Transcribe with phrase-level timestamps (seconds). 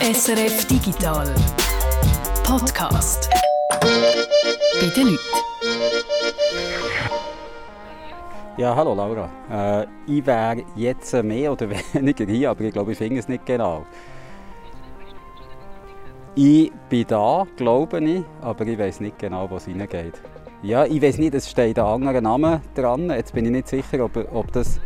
[0.00, 1.26] SRF Digital
[2.44, 3.28] Podcast.
[3.80, 5.18] Bei den.
[8.56, 9.28] Ja, hallo Laura.
[9.50, 13.44] Äh, ich wäre jetzt mehr oder weniger hier, aber ich glaube, ich finde es nicht
[13.44, 13.86] genau.
[16.36, 20.22] Ich bin da, glaube ich, aber ich weiß nicht genau, wo es hingeht.
[20.62, 23.10] Ja, ich weiß nicht, es steht ein anderer Name dran.
[23.10, 24.80] Jetzt bin ich nicht sicher, ob, ob das.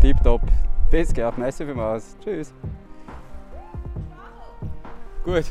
[0.00, 0.42] Tipptopp.
[0.92, 1.34] Bis gleich.
[1.38, 2.14] Merci vielmals.
[2.22, 2.52] Tschüss.
[5.24, 5.44] Gut.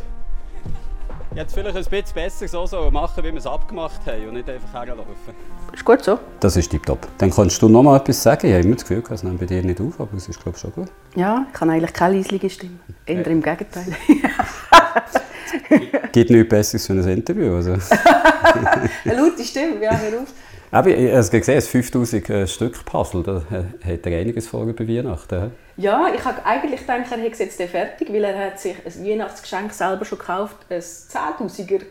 [1.33, 4.47] Jetzt vielleicht ein bisschen besser so, so machen, wie wir es abgemacht haben und nicht
[4.47, 5.33] einfach herlaufen.
[5.73, 6.19] Ist gut so?
[6.39, 7.07] Das ist tipptopp.
[7.17, 8.45] Dann kannst du noch mal etwas sagen.
[8.45, 10.57] Ich habe immer das Gefühl, es nimmt bei dir nicht auf, aber es ist glaube
[10.57, 10.91] ich schon gut.
[11.15, 12.77] Ja, ich kann eigentlich keine leisliche Stimme.
[13.07, 13.95] Eher im Gegenteil.
[16.11, 17.55] Gibt nichts Besseres für ein Interview.
[17.55, 17.71] Also.
[19.05, 20.33] Eine laute Stimme, ja, hör auf.
[20.73, 23.43] Aber ich habe gesehen, es 5000 äh, Stück Puzzle, da
[23.85, 25.51] hat er einiges vor bei Weihnachten.
[25.75, 29.73] Ja, ich habe eigentlich gedacht, er hätte jetzt fertig, weil er hat sich ein Weihnachtsgeschenk
[29.73, 31.81] selber schon gekauft, ein 10'000er.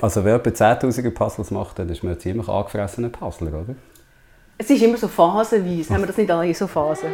[0.00, 3.76] Also wer etwa 10'000er Puzzles macht, dann ist man ein ziemlich angefressener Puzzler, oder?
[4.58, 7.10] Es ist immer so phasenweise, haben wir das nicht alle so Phasen?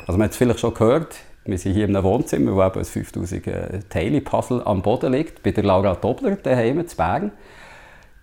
[0.00, 1.16] Also man hat es vielleicht schon gehört,
[1.46, 5.42] wir sind hier in einem Wohnzimmer, wo eben ein 5000 Teile Puzzle am Boden liegt,
[5.42, 7.32] bei der Laura Dobler daheim zu Bern.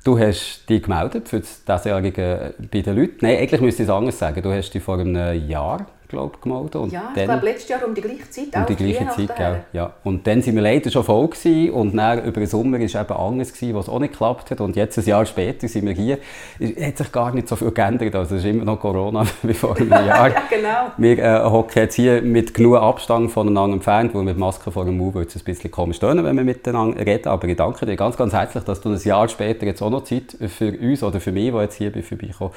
[0.04, 3.20] Du hast dich gemeldet für das Diesjährige bei den Leuten.
[3.22, 4.42] Nein, eigentlich müsste ich es anders sagen.
[4.42, 6.76] Du hast dich vor einem Jahr glaube gemeldet.
[6.76, 8.56] Und ja, ich glaube letztes Jahr um die gleiche Zeit.
[8.56, 9.94] Um die gleiche Zeit, ja, ja.
[10.04, 12.96] Und dann sind wir leider schon voll gewesen, und dann über den Sommer war es
[12.96, 14.62] eben anders, gewesen, was auch nicht geklappt hat.
[14.62, 16.20] Und jetzt, ein Jahr später, sind wir hier.
[16.60, 18.16] Es hat sich gar nicht so viel geändert.
[18.16, 20.30] Also es ist immer noch Corona wie vor einem Jahr.
[20.30, 20.92] ja, genau.
[20.98, 24.98] Wir äh, hocken jetzt hier mit genug Abstand voneinander entfernt, weil mit Maske vor dem
[24.98, 27.28] Mund wird es ein bisschen komisch tönen, wenn wir miteinander reden.
[27.28, 30.04] Aber ich danke dir ganz, ganz herzlich, dass du ein Jahr später jetzt auch noch
[30.04, 32.52] Zeit für uns oder für mich, die jetzt hier bin, vorbeikommen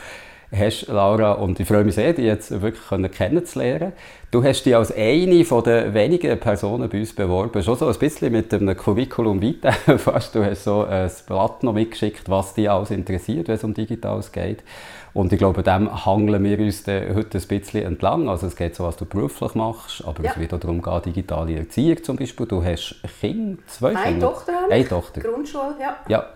[0.54, 1.32] hast, Laura.
[1.32, 3.92] Und ich freue mich sehr, dich jetzt wirklich kennenzulernen.
[4.30, 7.98] Du hast dich als eine von den wenigen Personen bei uns beworben, schon so ein
[7.98, 10.34] bisschen mit einem Curriculum vitae fast.
[10.34, 14.32] Du hast so ein Blatt noch mitgeschickt, was dich alles interessiert, wenn es um Digitales
[14.32, 14.62] geht.
[15.16, 18.28] Und ich glaube, dem hangeln wir uns heute ein bisschen entlang.
[18.28, 20.32] Also es geht so, was du beruflich machst, aber ja.
[20.32, 22.44] es wird auch darum gehen, digitale Erziehung zum Beispiel.
[22.44, 24.26] Du hast Kinder, zwei Eine Kinder.
[24.26, 25.22] Tochter Eine Tochter.
[25.22, 25.96] Grundschule, ja.
[26.08, 26.26] Ja,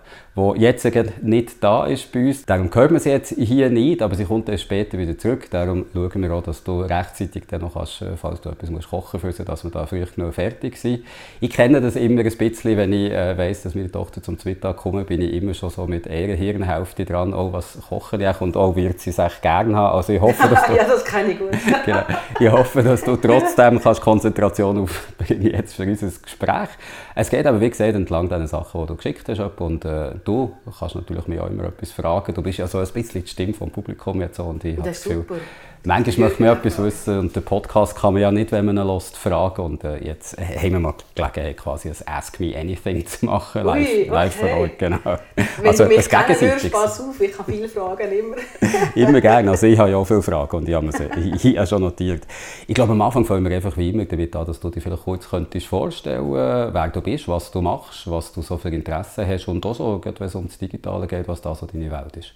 [0.40, 0.88] wo jetzt
[1.22, 2.46] nicht da ist bei uns.
[2.46, 5.50] Darum hört man sie jetzt hier nicht, aber sie kommt erst später wieder zurück.
[5.50, 8.88] Darum schauen wir auch, dass du rechtzeitig dann noch kannst, äh, falls du etwas musst
[8.88, 11.04] kochen musst, dass wir da vielleicht noch fertig sind.
[11.40, 14.78] Ich kenne das immer ein bisschen, wenn ich äh, weiss, dass meine Tochter zum Mittag
[14.78, 18.56] kommt, bin ich immer schon so mit ihrer Hirnhälfte dran, oh, was kochen ich und
[18.56, 19.96] oh, wird sie es echt gerne haben.
[19.96, 21.50] Also ich hoffe, dass du, ja, das kenne ich gut.
[21.84, 22.02] genau,
[22.38, 26.68] ich hoffe, dass du trotzdem kannst Konzentration aufbringen jetzt für unser Gespräch.
[27.14, 29.40] Es geht aber, wie gesagt, entlang den Sachen, die du geschickt hast.
[29.60, 32.34] Und äh, du kannst natürlich mich auch immer etwas fragen.
[32.34, 34.44] Du bist ja so ein bisschen die Stimme vom Publikum jetzt so.
[34.44, 35.36] Und ich das ist super.
[35.84, 38.86] Manchmal möchte man etwas wissen und den Podcast kann man ja nicht, wenn man ihn
[38.86, 39.62] lässt, fragen.
[39.62, 43.64] Und äh, jetzt haben wir mal die Gelegenheit, quasi ein Ask Me Anything zu machen,
[43.64, 44.10] live, Ui, okay.
[44.10, 44.78] live vor Ort.
[44.78, 44.98] Genau.
[45.04, 48.36] Wenn also, du mich kennst, pass auf, ich habe viele Fragen, immer.
[48.94, 51.68] immer gerne, also ich habe ja auch viele Fragen und ich habe sie ich, ich
[51.68, 52.26] schon notiert.
[52.66, 55.04] Ich glaube, am Anfang fangen wir einfach wie immer damit an, dass du dir vielleicht
[55.04, 59.48] kurz könntest vorstellen wer du bist, was du machst, was du so für Interessen hast
[59.48, 62.32] und auch so, wenn es um das Digitale geht, was da so deine Welt ist.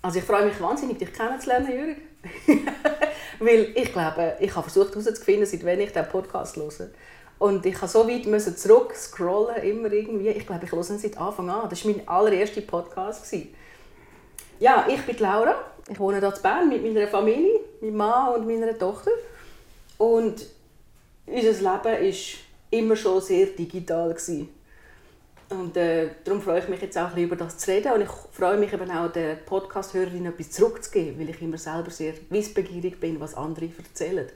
[0.00, 2.11] Also ich freue mich wahnsinnig, dich kennenzulernen, Jürgen.
[3.38, 6.90] Weil ich glaube, ich habe versucht herauszufinden, seit wann ich diesen Podcast höre.
[7.38, 10.28] Und ich habe so weit müssen zurück scrollen, immer irgendwie.
[10.28, 11.68] Ich glaube, ich höre ihn seit Anfang an.
[11.68, 13.34] Das war mein allererster Podcast.
[14.60, 15.56] Ja, ich bin Laura.
[15.90, 19.10] Ich wohne hier in Bern mit meiner Familie, meinem Mann und meiner Tochter.
[19.98, 20.46] Und
[21.26, 21.98] unser Leben war
[22.70, 24.14] immer schon sehr digital.
[25.52, 27.92] Und äh, darum freue ich mich jetzt auch über das zu reden.
[27.92, 32.14] Und ich freue mich eben auch, den Podcast-Hörerinnen etwas zurückzugeben, weil ich immer selber sehr
[32.30, 34.28] wissbegierig bin, was andere erzählen.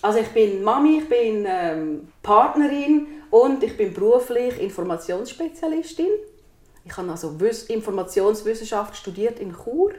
[0.00, 6.10] Also ich bin Mami, ich bin ähm, Partnerin und ich bin beruflich Informationsspezialistin.
[6.84, 7.36] Ich habe also
[7.68, 9.92] Informationswissenschaft studiert in Chur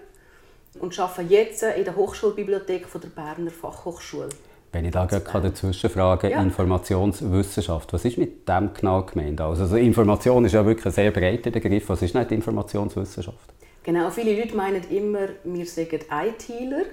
[0.80, 4.30] und arbeite jetzt in der Hochschulbibliothek von der Berner Fachhochschule.
[4.71, 6.42] Wenn ich da gerade dazwischen frage, ja.
[6.42, 9.42] Informationswissenschaft, was ist mit dem genau gemeint?
[9.42, 11.89] Also, also Information ist ja wirklich ein sehr breiter Begriff.
[11.89, 13.54] Was ist nicht Informationswissenschaft?
[13.83, 16.83] Genau, viele Leute meinen immer, wir seien ITler.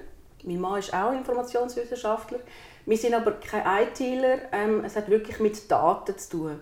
[0.45, 2.39] Mein Mann ist auch Informationswissenschaftler.
[2.87, 4.39] Wir sind aber kein ITler.
[4.53, 6.61] Ähm, es hat wirklich mit Daten zu tun.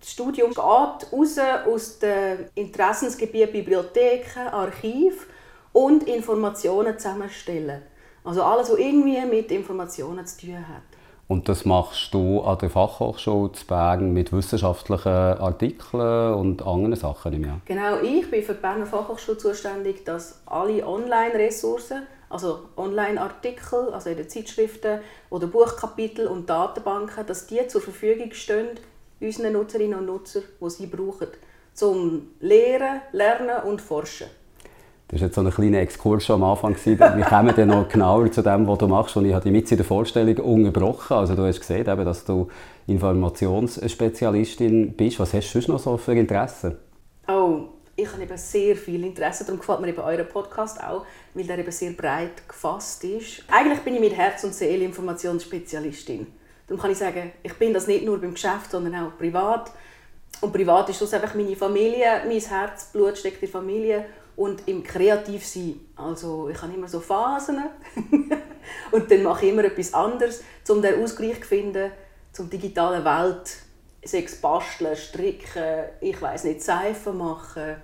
[0.00, 5.26] Das Studium geht raus aus dem Interessensgebiet Bibliotheken, Archiv
[5.72, 7.82] und Informationen zusammenstellen.
[8.28, 10.82] Also alles, was irgendwie mit Informationen zu tun hat.
[11.28, 17.32] Und das machst du an der Fachhochschule zu Bern mit wissenschaftlichen Artikeln und anderen Sachen
[17.32, 17.60] im Jahr?
[17.64, 24.18] Genau, ich bin für die Berner Fachhochschule zuständig, dass alle Online-Ressourcen, also Online-Artikel, also in
[24.18, 28.78] den Zeitschriften oder Buchkapitel und Datenbanken, dass die zur Verfügung stehen,
[29.20, 31.28] unseren Nutzerinnen und Nutzern, die sie brauchen,
[31.72, 34.28] zum Lehren, Lernen und Forschen.
[35.10, 36.76] Das war jetzt so ein kleiner Exkurs schon am Anfang.
[36.84, 39.16] Wir kommen dann noch genauer zu dem, was du machst.
[39.16, 41.16] Und ich habe dich mit in der Vorstellung unterbrochen.
[41.16, 42.48] Also du hast gesehen, dass du
[42.86, 45.18] Informationsspezialistin bist.
[45.18, 46.76] Was hast du sonst noch so für Interessen?
[47.26, 47.60] Oh,
[47.96, 49.44] ich habe eben sehr viel Interesse.
[49.44, 53.44] Darum gefällt mir eben euer Podcast auch, weil der eben sehr breit gefasst ist.
[53.50, 56.26] Eigentlich bin ich mit Herz und Seele Informationsspezialistin.
[56.66, 59.72] Darum kann ich sagen, ich bin das nicht nur beim Geschäft, sondern auch privat.
[60.42, 64.04] Und privat ist das einfach meine Familie, mein Herzblut steckt in der Familie
[64.38, 65.80] und im Kreativsein.
[65.96, 67.58] Also ich habe immer so Phasen
[68.92, 71.90] und dann mache ich immer etwas anderes, um den Ausgleich zu finden
[72.32, 73.56] zur digitalen Welt.
[74.04, 77.76] Sei es basteln, stricken, ich weiß nicht, Seifen machen.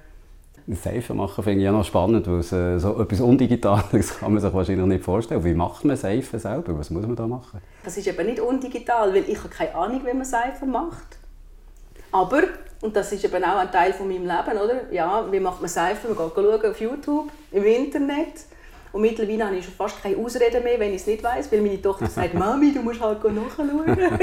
[0.69, 4.55] Seifen machen finde ich ja noch spannend, weil äh, so etwas Undigitales kann man sich
[4.55, 5.43] wahrscheinlich nicht vorstellen.
[5.43, 6.79] Wie macht man Seifen selber?
[6.79, 7.61] Was muss man da machen?
[7.83, 11.19] Das ist eben nicht undigital, weil ich habe keine Ahnung, wie man Seifen macht.
[12.13, 12.45] Aber
[12.85, 14.93] und das ist eben auch ein Teil von meinem Leben, oder?
[14.93, 16.07] Ja, wie macht man Seife?
[16.07, 18.45] Man geht auf YouTube, im Internet.
[18.93, 21.63] Und mittlerweile habe ich schon fast keine Ausrede mehr, wenn ich es nicht weiß, weil
[21.63, 23.97] meine Tochter sagt, Mami, du musst halt nachschauen.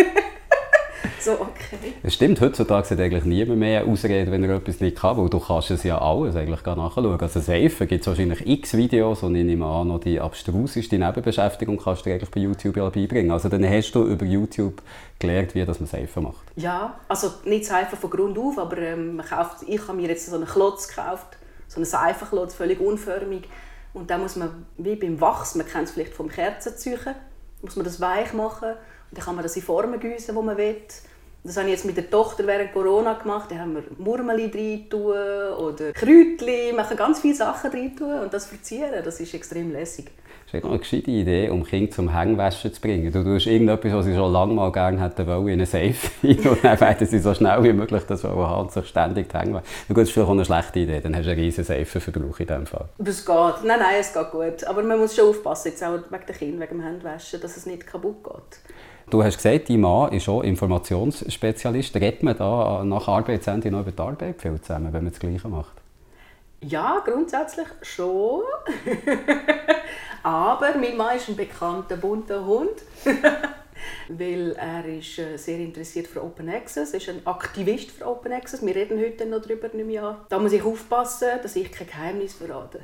[1.19, 1.93] so, okay.
[2.03, 5.39] Es stimmt, heutzutage hat eigentlich niemand mehr Ausreden, wenn er etwas nicht kann, weil du
[5.39, 7.19] kannst es ja alles eigentlich nachschauen.
[7.19, 11.77] Also Seifen gibt es wahrscheinlich x Videos und ich nehme an, noch die abstruseste Nebenbeschäftigung
[11.77, 13.31] kannst du eigentlich bei YouTube ja beibringen.
[13.31, 14.81] Also dann hast du über YouTube
[15.19, 16.51] gelernt, wie das man Seifen macht.
[16.55, 20.27] Ja, also nicht Seifen von Grund auf, aber ähm, man kauft, ich habe mir jetzt
[20.27, 21.37] so einen Klotz gekauft,
[21.67, 23.47] so einen Seifenklotz, völlig unförmig.
[23.93, 27.15] Und dann muss man, wie beim Wachs, man kennt es vielleicht vom Kerzenzeichen,
[27.61, 28.73] muss man das weich machen
[29.11, 30.75] dann kann man das in Formen gießen, die man will.
[31.43, 33.49] Das habe ich jetzt mit der Tochter während Corona gemacht.
[33.49, 39.01] Da haben wir Murmeli rein oder Kräutchen, machen ganz viele Sachen rein und das verzieren,
[39.03, 40.11] das ist extrem lässig.
[40.51, 43.11] Das ist eine gescheite Idee, um Kinder zum Hängewaschen zu bringen.
[43.11, 46.39] Du tust irgendetwas, was sie schon lange mal gerne hätten wollen, in eine Safe rein
[46.39, 49.97] und dann werden sie so schnell wie möglich das haben, sich ständig die Hänge Gut,
[49.97, 52.65] das ist vielleicht auch eine schlechte Idee, dann hast du einen riesen Safe-Verbrauch in diesem
[52.67, 52.89] Fall.
[52.97, 53.63] Das geht.
[53.63, 54.63] Nein, nein, es geht gut.
[54.65, 57.65] Aber man muss schon aufpassen, jetzt auch wegen den Kindern, wegen dem Händewaschen, dass es
[57.65, 58.59] nicht kaputt geht.
[59.11, 61.93] Du hast gesagt, dein Mann ist auch Informationsspezialist.
[61.97, 65.49] Redet man da nach Arbeitsende noch über die Arbeit viel zusammen, wenn man das Gleiche
[65.49, 65.73] macht?
[66.61, 68.43] Ja, grundsätzlich schon.
[70.23, 72.71] Aber mein Mann ist ein bekannter bunter Hund.
[74.07, 78.65] weil er ist äh, sehr interessiert für Open Access, ist ein Aktivist für Open Access.
[78.65, 80.25] Wir reden heute noch darüber einem Jahr.
[80.29, 82.79] Da muss ich aufpassen, dass ich kein Geheimnis verrate.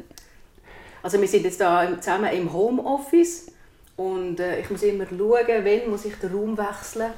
[1.02, 3.52] Also wir sind jetzt da zusammen im Homeoffice
[3.98, 7.12] und äh, ich muss immer schauen, wann muss ich den Raum wechseln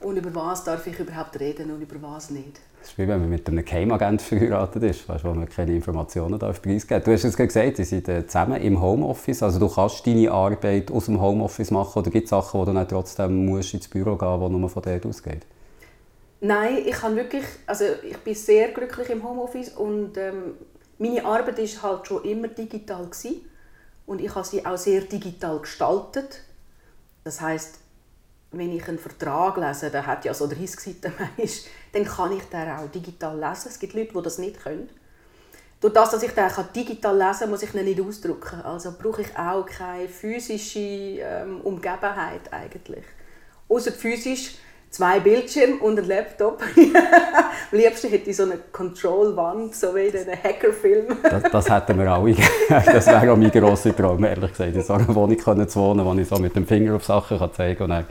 [0.00, 2.60] und über was darf ich überhaupt reden und über was nicht.
[2.80, 6.38] Das ist wie wenn man mit einem Geheimagent verheiratet ist, weißt, wo man keine Informationen
[6.38, 9.42] darf preisgeben Du hast es gesagt, ihr seid äh, zusammen im Homeoffice.
[9.42, 12.72] Also du kannst deine Arbeit aus dem Homeoffice machen oder gibt es Sachen, wo du
[12.72, 15.46] dann trotzdem musst ins Büro gehen musst, die nur von dort ausgeht?
[16.42, 20.54] Nein, ich kann wirklich, also ich bin sehr glücklich im Homeoffice und ähm,
[20.98, 23.40] meine Arbeit ist halt schon immer digital gewesen
[24.06, 26.40] und ich habe sie auch sehr digital gestaltet.
[27.24, 27.80] Das heißt,
[28.52, 31.48] wenn ich einen Vertrag lese, der hat ja so 30 Seiten manchmal,
[31.92, 33.68] dann kann ich den auch digital lesen.
[33.68, 34.88] Es gibt Leute, die das nicht können.
[35.80, 38.62] Durch das, dass ich den digital lesen kann, muss ich ihn nicht ausdrucken.
[38.62, 43.04] Also brauche ich auch keine physische ähm, Umgebenheit eigentlich.
[43.68, 44.56] Außer physisch
[44.96, 46.62] zwei Bildschirme und ein Laptop.
[47.72, 51.16] Am liebsten hätte ich so eine Control-Wand, so wie in einem Hackerfilm.
[51.22, 52.34] das, das hätten wir alle
[52.68, 56.14] Das wäre auch mein grosser Traum, ehrlich gesagt, in so einer Wohnung zu wohnen, wo
[56.14, 58.06] ich so mit dem Finger auf Sachen zeigen kann.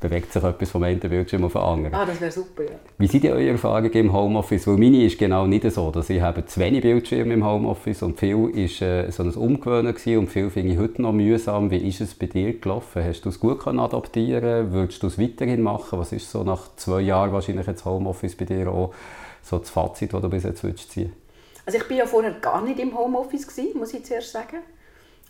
[0.00, 1.94] Bewegt sich etwas vom einen Bildschirm auf den anderen.
[1.94, 2.78] Ah, das wäre super, ja.
[2.98, 4.66] Wie sind eure Erfahrungen im Homeoffice?
[4.66, 8.18] Weil meine ist genau nicht so, dass ich habe zu wenig Bildschirme im Homeoffice und
[8.18, 11.70] viel war äh, so ein Umgewöhnen gewesen und viel finde ich heute noch mühsam.
[11.70, 13.04] Wie ist es bei dir gelaufen?
[13.04, 14.72] Hast du es gut können adaptieren?
[14.72, 15.98] Würdest du es weiterhin machen?
[15.98, 18.92] Was ist so nach zwei Jahren wahrscheinlich jetzt Homeoffice bei dir auch
[19.42, 21.12] so das Fazit, das du bis jetzt würdest ziehen?
[21.64, 24.58] Also ich war ja vorher gar nicht im Homeoffice gewesen, muss ich zuerst sagen.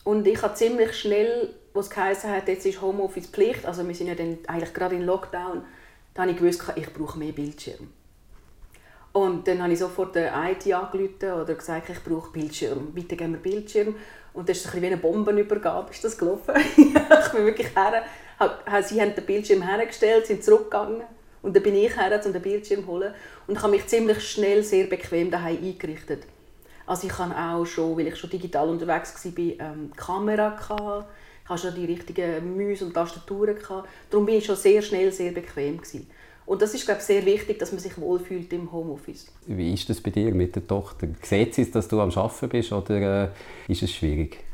[0.05, 4.09] Und ich habe ziemlich schnell was geheißen hat, jetzt ist Homeoffice Pflicht, also wir sind
[4.09, 5.63] ja dann eigentlich gerade in Lockdown,
[6.15, 7.89] da habe ich gewusst, ich brauche mehr Bildschirm.
[9.13, 12.93] Und dann habe ich sofort der IT angerufen oder gesagt, ich brauche Bildschirm.
[12.93, 13.95] Bitte geben wir Bildschirm.
[14.35, 16.55] Und das ist ein wie eine Bombenübergabe ist das gelaufen.
[16.77, 18.03] ich bin wirklich her.
[18.83, 21.01] Sie haben den Bildschirm hergestellt, sind zurückgegangen.
[21.41, 23.15] Und dann bin ich her, um den Bildschirm zu holen.
[23.47, 26.25] Und ich habe mich ziemlich schnell sehr bequem daheim eingerichtet.
[26.87, 31.09] Also ich habe auch schon, weil ich schon digital unterwegs war, ähm, Kamera gehabt,
[31.49, 33.57] hatte schon die richtigen Mäuse und Tastaturen.
[33.57, 33.89] Gehabt.
[34.11, 35.79] Darum war ich schon sehr schnell sehr bequem.
[35.79, 36.11] Gewesen.
[36.45, 39.27] Und das ist glaube ich, sehr wichtig, dass man sich wohlfühlt im Homeoffice.
[39.47, 41.09] Wie ist das bei dir mit der Tochter?
[41.23, 43.29] Sieht sie, dass du am Arbeiten bist oder äh,
[43.73, 44.45] ist es schwierig?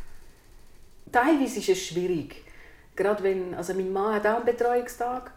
[1.13, 2.43] teilweise ist es schwierig.
[2.97, 5.31] Gerade wenn, also mein Mann hat auch einen Betreuungstag.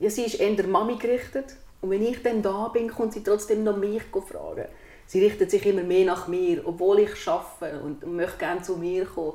[0.00, 1.56] Ja, sie ist eher Mami gerichtet.
[1.80, 4.66] Und wenn ich dann da bin, kommt sie trotzdem noch mich fragen.
[5.06, 9.04] Sie richtet sich immer mehr nach mir, obwohl ich arbeite und möchte gerne zu mir
[9.06, 9.34] kommen.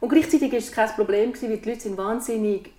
[0.00, 2.72] Und gleichzeitig war es kein Problem, weil die Leute sind wahnsinnig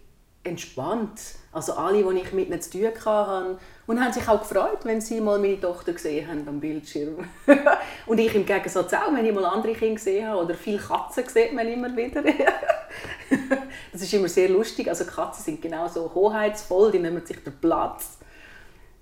[0.43, 1.19] entspannt.
[1.51, 3.57] Also alle, die ich mit ihnen zu tun hatte.
[3.85, 7.25] Und haben sich auch gefreut, wenn sie mal meine Tochter gesehen haben am Bildschirm.
[8.05, 10.43] und ich im Gegensatz auch, wenn ich mal andere Kinder gesehen habe.
[10.43, 12.21] Oder viele Katzen sieht man immer wieder.
[13.91, 14.89] das ist immer sehr lustig.
[14.89, 18.17] Also Katzen sind genauso hoheitsvoll, die nehmen sich den Platz.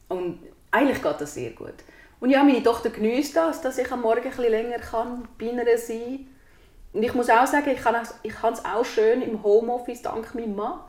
[0.07, 0.39] Und
[0.71, 1.73] eigentlich geht das sehr gut.
[2.19, 5.45] Und ja, meine Tochter genießt das, dass ich am Morgen ein bisschen länger kann bei
[5.45, 6.34] ihr sein kann.
[6.95, 7.83] Und ich muss auch sagen, ich
[8.41, 10.79] habe es auch schön im Homeoffice, dank meinem Mann.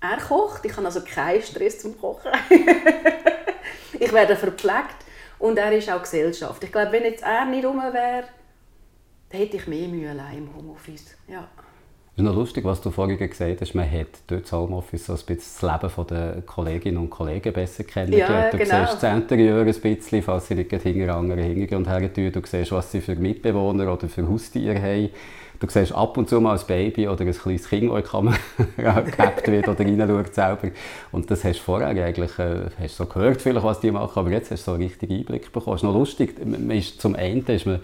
[0.00, 2.32] Er kocht, ich habe also keinen Stress zum Kochen.
[4.00, 4.96] ich werde verpflegt
[5.38, 6.64] und er ist auch Gesellschaft.
[6.64, 8.24] Ich glaube, wenn jetzt er nicht rum wäre,
[9.28, 11.14] dann hätte ich mehr Mühe allein im Homeoffice.
[11.28, 11.46] Ja.
[12.16, 13.74] Es ist noch lustig, was du vorhin gesagt hast.
[13.74, 17.82] Man hat dort im Homeoffice so ein bisschen das Leben der Kolleginnen und Kollegen besser
[17.82, 18.30] kennengelernt.
[18.30, 18.86] Ja, du genau.
[18.86, 22.30] siehst das Interieur ein bisschen, falls sie nicht hinter anderen Hintergrund her tun.
[22.30, 25.10] Du siehst, was sie für Mitbewohner oder für Haustiere haben.
[25.58, 28.08] Du siehst ab und zu mal ein Baby oder ein kleines Kind, das in die
[28.08, 28.36] Kamera
[29.00, 30.68] gehabt wird oder reinschaut selber.
[31.10, 34.30] Und das hast du vorher eigentlich äh, hast so gehört, vielleicht, was die machen, aber
[34.30, 35.74] jetzt hast du so einen richtigen Einblick bekommen.
[35.74, 37.80] Es ist noch lustig, man ist, zum einen ist man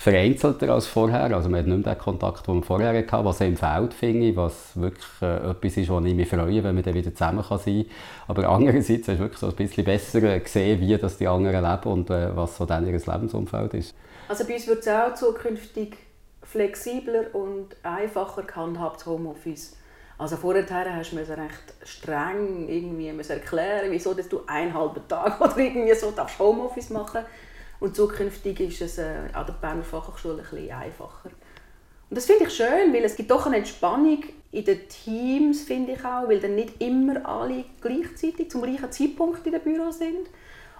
[0.00, 1.36] vereinzelter als vorher.
[1.36, 4.34] Also man hat nicht mehr den Kontakt, den man vorher hatte, was einem fehlt, finde
[4.34, 7.58] was wirklich äh, etwas ist, wo ich mich freue, wenn man dann wieder zusammen kann
[7.58, 8.28] sein kann.
[8.28, 11.92] Aber andererseits hast du wirklich so ein bisschen besser gesehen, wie das die anderen leben
[11.92, 13.94] und äh, was so dann ihr Lebensumfeld ist.
[14.26, 15.98] Also bei uns wird es auch zukünftig
[16.44, 19.76] flexibler und einfacher gehandhabt, Homeoffice.
[20.16, 20.64] Also vorher
[20.96, 26.10] hast du recht streng irgendwie erklären, wieso dass du einen halben Tag oder irgendwie so
[26.38, 27.49] Homeoffice machen darfst.
[27.80, 31.30] Und zukünftig ist es äh, an der Berner Fachhochschule ein bisschen einfacher.
[32.10, 34.22] Und das finde ich schön, weil es gibt doch eine Entspannung
[34.52, 39.46] in den Teams, finde ich auch, weil dann nicht immer alle gleichzeitig zum gleichen Zeitpunkt
[39.46, 40.28] in den Büro sind.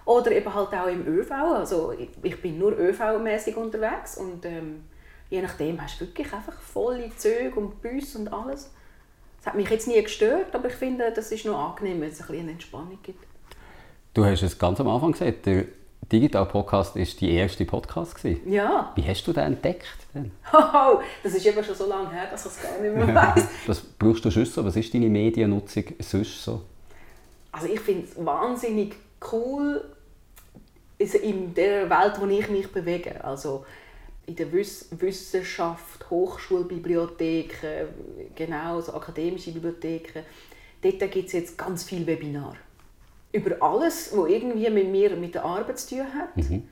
[0.05, 1.31] Oder eben halt auch im ÖV.
[1.31, 4.83] Also ich, bin nur ÖV-mäßig unterwegs und ähm,
[5.29, 8.71] je nachdem hast du wirklich einfach volle Züge und Bus und alles.
[9.37, 12.21] Das hat mich jetzt nie gestört, aber ich finde, das ist noch angenehm, wenn es
[12.21, 13.25] ein bisschen Entspannung gibt.
[14.13, 15.47] Du hast es ganz am Anfang gesagt,
[16.11, 18.15] Digital Podcast war die erste Podcast.
[18.15, 18.51] Gewesen.
[18.51, 18.91] Ja.
[18.95, 19.85] Wie hast du den entdeckt?
[20.13, 20.31] Denn?
[20.53, 23.47] Oh, das ist eben schon so lange her, dass ich es gar nicht mehr weiß.
[23.67, 24.65] Was brauchst du sonst so?
[24.65, 26.61] Was ist deine Mediennutzung sonst so?
[27.53, 28.95] Also ich finde es wahnsinnig
[29.31, 29.85] cool
[30.97, 33.23] in der Welt, in der ich mich bewege.
[33.23, 33.65] Also
[34.25, 37.87] in der Wissenschaft, Hochschulbibliotheken,
[38.35, 40.23] genau, so akademische Bibliotheken.
[40.81, 42.57] Dort gibt es jetzt ganz viele Webinare
[43.31, 46.35] über alles, was irgendwie mit mir, mit der Arbeit zu tun hat.
[46.35, 46.67] Mhm.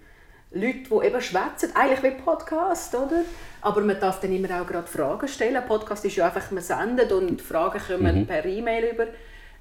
[0.52, 3.24] Leute, die eben schwätzen, eigentlich wie Podcast, oder?
[3.62, 5.64] Aber man darf dann immer auch gerade Fragen stellen.
[5.68, 8.26] Podcast ist ja einfach, man sendet und Fragen kommen mhm.
[8.26, 9.08] per E-Mail über.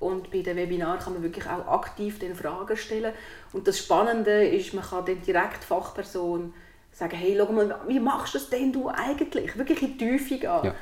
[0.00, 3.12] Und bei den Webinaren kann man wirklich auch aktiv den Fragen stellen.
[3.52, 6.54] Und das Spannende ist, man kann dann direkt Fachperson
[6.92, 9.58] sagen, hey, schau mal, wie machst du das denn du eigentlich?
[9.58, 10.42] Wirklich in die Tiefe gehen.
[10.42, 10.74] Ja.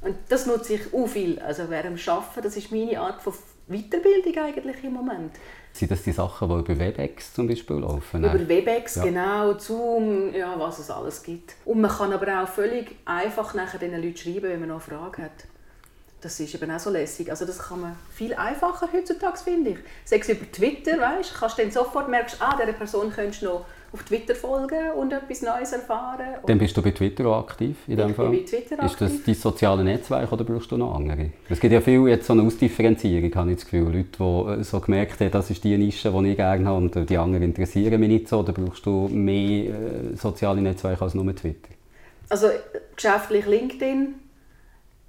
[0.00, 1.38] Und das nutze ich auch viel.
[1.40, 3.32] Also während dem Arbeiten, das ist meine Art von
[3.66, 5.32] Weiterbildung eigentlich im Moment.
[5.78, 8.24] Sind das die Sachen, die über Webex zum Beispiel laufen?
[8.24, 9.04] Über Webex, ja.
[9.04, 11.54] genau, Zoom, ja, was es alles gibt.
[11.64, 15.22] Und man kann aber auch völlig einfach nachher den Leuten schreiben, wenn man noch Fragen
[15.22, 15.44] hat.
[16.20, 17.30] Das ist eben auch so lässig.
[17.30, 19.78] Also das kann man viel einfacher heutzutage, finde ich.
[20.04, 23.46] Sei es über Twitter, weißt, kannst du dann sofort merkst, ah, dieser Person könntest du
[23.46, 26.36] noch auf Twitter folgen und etwas Neues erfahren.
[26.46, 28.28] Dann bist du bei Twitter auch aktiv in dem ich Fall?
[28.28, 31.30] Bin bei Twitter Ist das dein soziales Netzwerk oder brauchst du noch andere?
[31.48, 33.84] Es gibt ja viel jetzt so eine Ausdifferenzierung, habe ich das Gefühl.
[33.84, 37.16] Leute, die so gemerkt haben, das ist die Nische, die ich gerne habe und die
[37.16, 38.40] anderen interessieren mich nicht so.
[38.40, 41.70] Oder brauchst du mehr äh, soziale Netzwerke als nur Twitter?
[42.28, 42.48] Also
[42.94, 44.16] geschäftlich LinkedIn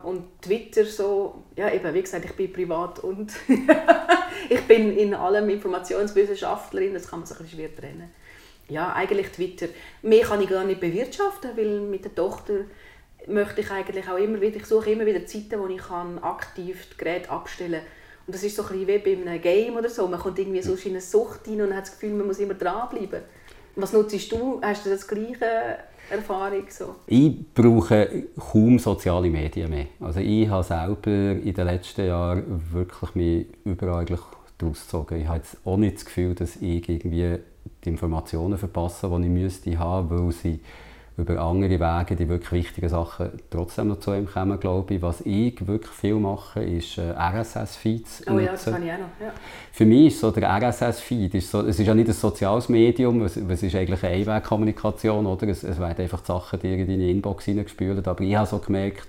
[0.03, 3.33] und Twitter so, ja eben, wie gesagt, ich bin privat und
[4.49, 8.09] ich bin in allem Informationswissenschaftlerin, das kann man sich ein bisschen schwer trennen
[8.69, 9.67] ja, eigentlich Twitter.
[10.01, 12.65] Mehr kann ich gar nicht bewirtschaften, weil mit der Tochter
[13.27, 16.85] möchte ich eigentlich auch immer wieder, ich suche immer wieder Zeiten, wo ich kann aktiv
[16.89, 17.91] das Gerät abstellen kann.
[18.27, 20.07] Und das ist so ein bisschen wie bei einem Game oder so.
[20.07, 22.53] Man kommt irgendwie so in eine Sucht rein und hat das Gefühl, man muss immer
[22.53, 23.21] dranbleiben.
[23.75, 24.59] Was nutzt du?
[24.61, 25.79] Hast du das gleiche
[26.11, 26.65] Erfahrung?
[26.69, 26.95] So?
[27.07, 29.87] Ich brauche kaum soziale Medien mehr.
[29.99, 35.21] Also ich habe selber in den letzten Jahren wirklich mich überall daraus gezogen.
[35.21, 37.39] Ich habe jetzt auch nicht das Gefühl, dass ich irgendwie
[37.83, 40.59] die Informationen verpassen, die ich müsste haben, weil sie
[41.19, 45.01] über andere Wege die wirklich wichtigen Sachen trotzdem noch zu ihm kommen, glaube ich.
[45.01, 49.07] Was ich wirklich viel mache, ist äh, RSS-Feeds Oh ja, das kann ich auch noch.
[49.19, 49.33] Ja.
[49.71, 53.35] Für mich ist so der RSS-Feed, so, es ist ja nicht ein soziales Medium, es,
[53.35, 55.47] es ist eigentlich eine Einwegkommunikation, oder?
[55.47, 58.59] Es, es werden einfach die Sachen die in deine Inbox hineingespült, aber ich habe so
[58.59, 59.07] gemerkt,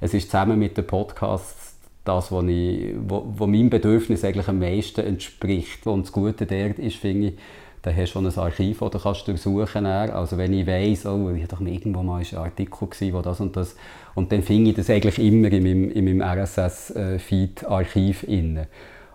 [0.00, 4.58] es ist zusammen mit den Podcasts das, was, ich, wo, wo meinem Bedürfnis eigentlich am
[4.58, 5.86] meisten entspricht.
[5.86, 7.34] Und das Gute dort ist, finde ich,
[7.82, 10.12] da hast du schon ein Archiv, das du kannst durchsuchen kannst.
[10.12, 13.56] Also wenn ich weiss, oh, ich doch irgendwo mal ein Artikel gewesen, wo das und
[13.56, 13.76] das
[14.14, 18.66] und dann finde ich das eigentlich immer in meinem, in meinem RSS-Feed-Archiv inne.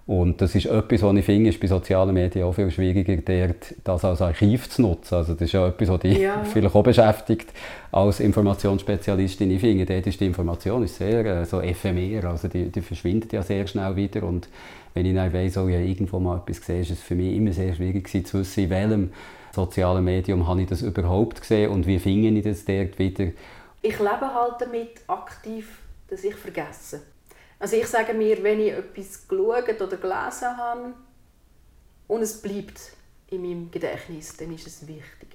[0.05, 3.73] Und das ist etwas, was ich finde, ist bei sozialen Medien auch viel schwieriger, dort
[3.85, 5.15] das als Archiv zu nutzen.
[5.15, 6.43] Also das ist ja etwas, was dich ja.
[6.45, 7.53] vielleicht auch beschäftigt
[7.91, 9.49] als Informationsspezialistin.
[9.51, 13.31] Ich finde, dort ist die Information ist sehr äh, so ephemer, also die, die verschwindet
[13.31, 14.23] ja sehr schnell wieder.
[14.23, 14.49] Und
[14.93, 17.51] wenn ich dann weiss, oh, ich irgendwo mal etwas gesehen, ist es für mich immer
[17.51, 19.11] sehr schwierig gewesen, zu wissen, in welchem
[19.53, 23.31] sozialen Medium habe ich das überhaupt gesehen und wie finde ich das dort wieder.
[23.81, 27.01] Ich lebe halt damit aktiv, dass ich vergesse.
[27.59, 30.93] Also ich sage mir, wenn ich etwas geschaut oder gelesen habe
[32.07, 32.93] und es bleibt
[33.29, 35.29] in meinem Gedächtnis, dann ist es wichtig.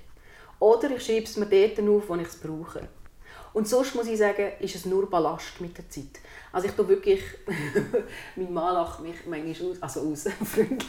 [0.58, 2.88] Oder ich schreibe es mir dort auf, wo ich es brauche.
[3.52, 6.21] Und sonst muss ich sagen, ist es nur Ballast mit der Zeit.
[6.52, 7.23] Also ich tue wirklich,
[8.37, 10.88] mein Mann lacht mich manchmal aus, also aus, freundlich,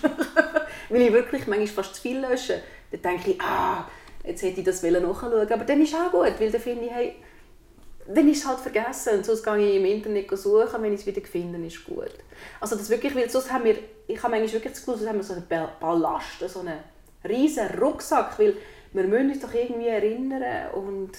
[0.90, 2.62] weil ich wirklich manchmal fast zu viel lösche.
[2.92, 3.86] Dann denke ich, ah,
[4.24, 6.92] jetzt hätte ich das nachschauen aber dann ist es auch gut, weil dann finde ich,
[6.92, 7.16] hey,
[8.08, 11.06] dann ist es halt vergessen und sonst gehe ich im Internet suchen, wenn ich es
[11.06, 12.12] wieder finde, ist gut.
[12.60, 13.76] Also das wirklich, weil sonst haben wir,
[14.08, 16.80] ich habe eigentlich wirklich das Gefühl, sonst haben wir so einen Ballast, so einen
[17.24, 18.56] riesen Rucksack, weil
[18.94, 21.12] wir müssen uns doch irgendwie erinnern und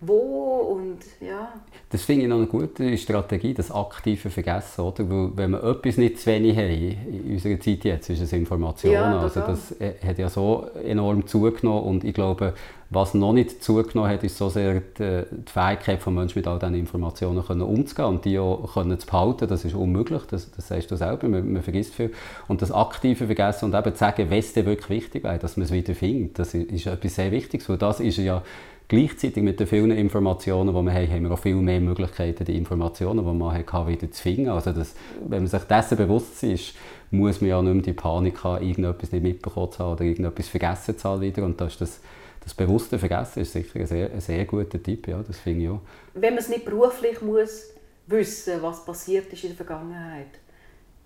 [0.00, 1.52] wo und ja.
[1.90, 5.08] Das finde ich noch eine gute Strategie, das aktive Vergessen, oder?
[5.08, 8.94] Weil wenn wir etwas nicht zu wenig haben in unserer Zeit jetzt, ist es Informationen.
[8.94, 12.52] Ja, also das äh, hat ja so enorm zugenommen und ich glaube,
[12.90, 16.58] was noch nicht zugenommen hat, ist so sehr die, die Fähigkeit von Menschen mit all
[16.58, 19.48] diesen Informationen können umzugehen und die auch können zu behalten.
[19.48, 22.12] Das ist unmöglich, das, das sagst du selber, man, man, vergisst viel.
[22.46, 25.64] Und das aktive Vergessen und eben zu sagen, was dir wirklich wichtig wäre, dass man
[25.64, 28.42] es wieder findet, das ist etwas sehr Wichtiges, weil das ist ja
[28.88, 32.56] Gleichzeitig mit den vielen Informationen, die wir haben, haben wir auch viel mehr Möglichkeiten, die
[32.56, 34.48] Informationen, die man hatte, wieder zu finden.
[34.48, 34.94] Also das,
[35.26, 36.74] wenn man sich dessen bewusst ist,
[37.10, 40.46] muss man ja nicht mehr die Panik haben, irgendetwas nicht mitbekommen zu haben oder irgendetwas
[40.46, 41.44] vergessen zu haben wieder.
[41.44, 42.00] Und das, das,
[42.44, 45.68] das bewusste Vergessen ist sicher ein sehr, ein sehr guter Tipp, ja, das finde ich
[45.68, 45.80] auch.
[46.14, 47.70] Wenn man es nicht beruflich muss
[48.06, 50.28] wissen, was passiert ist in der Vergangenheit,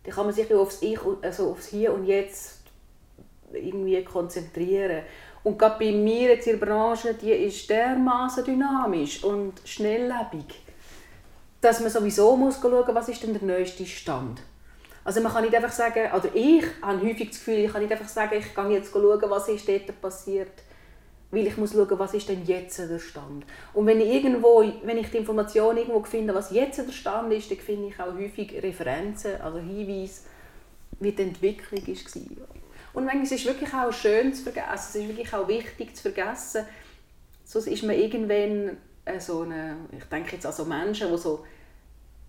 [0.05, 2.61] dann kann man sich aufs Ich, also aufs Hier und Jetzt
[3.53, 5.03] irgendwie konzentrieren.
[5.43, 10.63] Und gerade bei mir jetzt in der Branche, die ist dermaßen dynamisch und schnelllebig,
[11.61, 14.41] dass man sowieso muss schauen was ist denn der neueste Stand.
[15.03, 17.93] Also man kann nicht einfach sagen, oder ich habe häufig das Gefühl, ich kann nicht
[17.93, 20.53] einfach sagen, ich gehe jetzt schauen, was ist dort passiert,
[21.31, 23.47] weil ich muss schauen, was ist denn jetzt der Stand.
[23.73, 27.51] Und wenn ich irgendwo, wenn ich die Information irgendwo finde, was jetzt der Stand ist,
[27.51, 30.21] dann finde ich auch häufig Referenzen, also Hinweise,
[31.01, 32.49] wie die Entwicklung war.
[32.93, 36.03] Und manchmal ist es wirklich auch schön zu vergessen, es ist wirklich auch wichtig zu
[36.03, 36.65] vergessen.
[37.45, 41.45] Sonst ist man irgendwann äh, so eine, ich denke jetzt an so Menschen, die so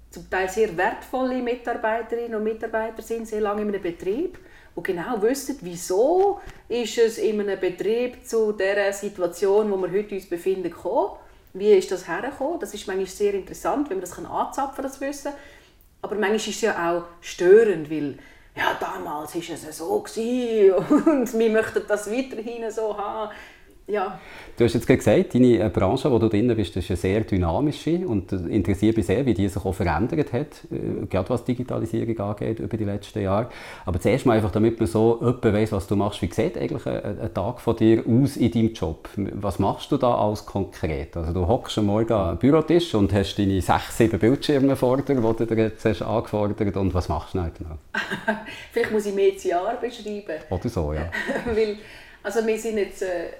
[0.09, 4.37] zum Teil sehr wertvolle Mitarbeiterinnen und Mitarbeiter sind, sehr lange in einem Betrieb,
[4.75, 10.15] die genau wissen, wieso ist es in einem Betrieb zu der Situation, wo wir heute
[10.15, 11.17] uns befinden, gekommen.
[11.53, 12.59] Wie ist das hergekommen?
[12.59, 15.31] Das ist manchmal sehr interessant, wenn man das anzapfen kann, das Wissen.
[16.01, 18.17] Aber manchmal ist es ja auch störend, weil
[18.55, 19.93] ja, damals war es so
[20.89, 23.31] und wir möchten das weiterhin so haben.
[23.87, 24.19] Ja.
[24.57, 27.21] Du hast jetzt gesagt, deine äh, Branche, in der du drin bist, ist eine sehr
[27.21, 32.17] dynamische und interessiert mich sehr, wie die sich auch verändert hat, äh, gerade was Digitalisierung
[32.19, 33.49] angeht über die letzten Jahre.
[33.85, 36.85] Aber zuerst mal einfach, damit man so etwa weiss, was du machst, wie sieht eigentlich
[36.85, 39.09] ein, ein, Tag von dir aus in deinem Job?
[39.15, 41.17] Was machst du da alles konkret?
[41.17, 45.15] Also du hockst am Morgen am Bürotisch und hast deine sechs, sieben Bildschirme vor dir,
[45.15, 47.77] die du dir jetzt hast angefordert und was machst du heute noch?
[48.71, 50.43] Vielleicht muss ich mehr ins Jahr beschreiben.
[50.49, 51.09] Oder so, ja.
[51.45, 51.77] Weil,
[52.23, 53.01] also wir sind jetzt...
[53.01, 53.31] Äh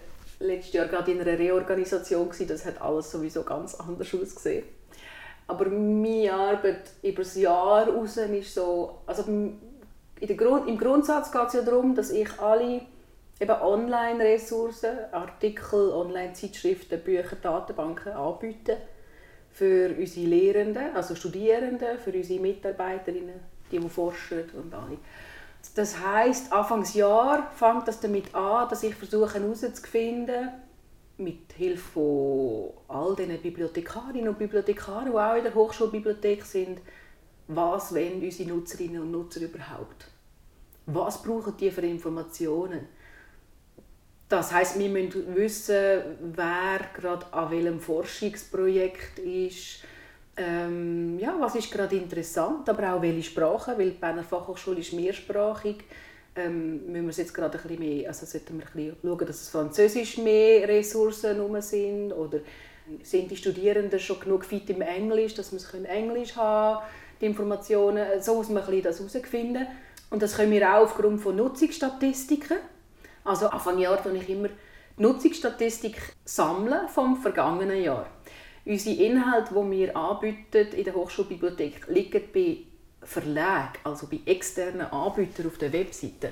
[0.42, 2.48] letztes Jahr gerade in einer Reorganisation gewesen.
[2.48, 4.66] Das hat alles sowieso ganz anders ausgesehen.
[5.48, 9.24] Aber meine Arbeit über das Jahr raus ist so, also
[10.38, 12.82] Grund, im Grundsatz geht es ja darum, dass ich alle
[13.40, 18.78] eben Online-Ressourcen, Artikel, Online-Zeitschriften, Bücher, Datenbanken anbiete
[19.52, 23.40] für unsere Lehrenden, also Studierenden, für unsere Mitarbeiterinnen,
[23.72, 24.98] die, die forschen und alle.
[25.76, 30.50] Das heißt, Anfangsjahr fängt das damit an, dass ich versuche herauszufinden,
[31.18, 36.80] mit Hilfe von all den Bibliothekarinnen und Bibliothekaren, die auch in der Hochschulbibliothek sind,
[37.48, 40.08] was wollen unsere Nutzerinnen und Nutzer überhaupt?
[40.86, 42.88] Was brauchen die für Informationen?
[44.30, 46.02] Das heißt, wir müssen wissen,
[46.34, 49.84] wer gerade an welchem Forschungsprojekt ist,
[50.38, 54.94] ähm, ja, was ist gerade interessant, aber auch welche Sprache, weil die Berner Fachhochschule ist
[54.94, 55.78] mehrsprachig.
[56.36, 59.42] Ähm, müssen wir jetzt gerade ein bisschen mehr, also sollten wir ein bisschen schauen, dass
[59.42, 62.40] es Französisch mehr Ressourcen sind oder
[63.04, 66.84] Sind die Studierenden schon genug fit im Englisch, dass wir Englisch haben
[67.20, 68.22] die Informationen?
[68.22, 69.68] So muss man das herausfinden.
[70.10, 72.58] Und das können wir auch aufgrund von Nutzungsstatistiken.
[73.24, 78.08] Also Anfang Jahr tue ich immer die Nutzungsstatistik sammeln vom vergangenen Jahr.
[78.64, 82.58] Unsere Inhalte, die wir anbieten in der Hochschulbibliothek, liegen bei
[83.02, 86.30] Verlagen, also bei externen Anbietern auf der Webseite.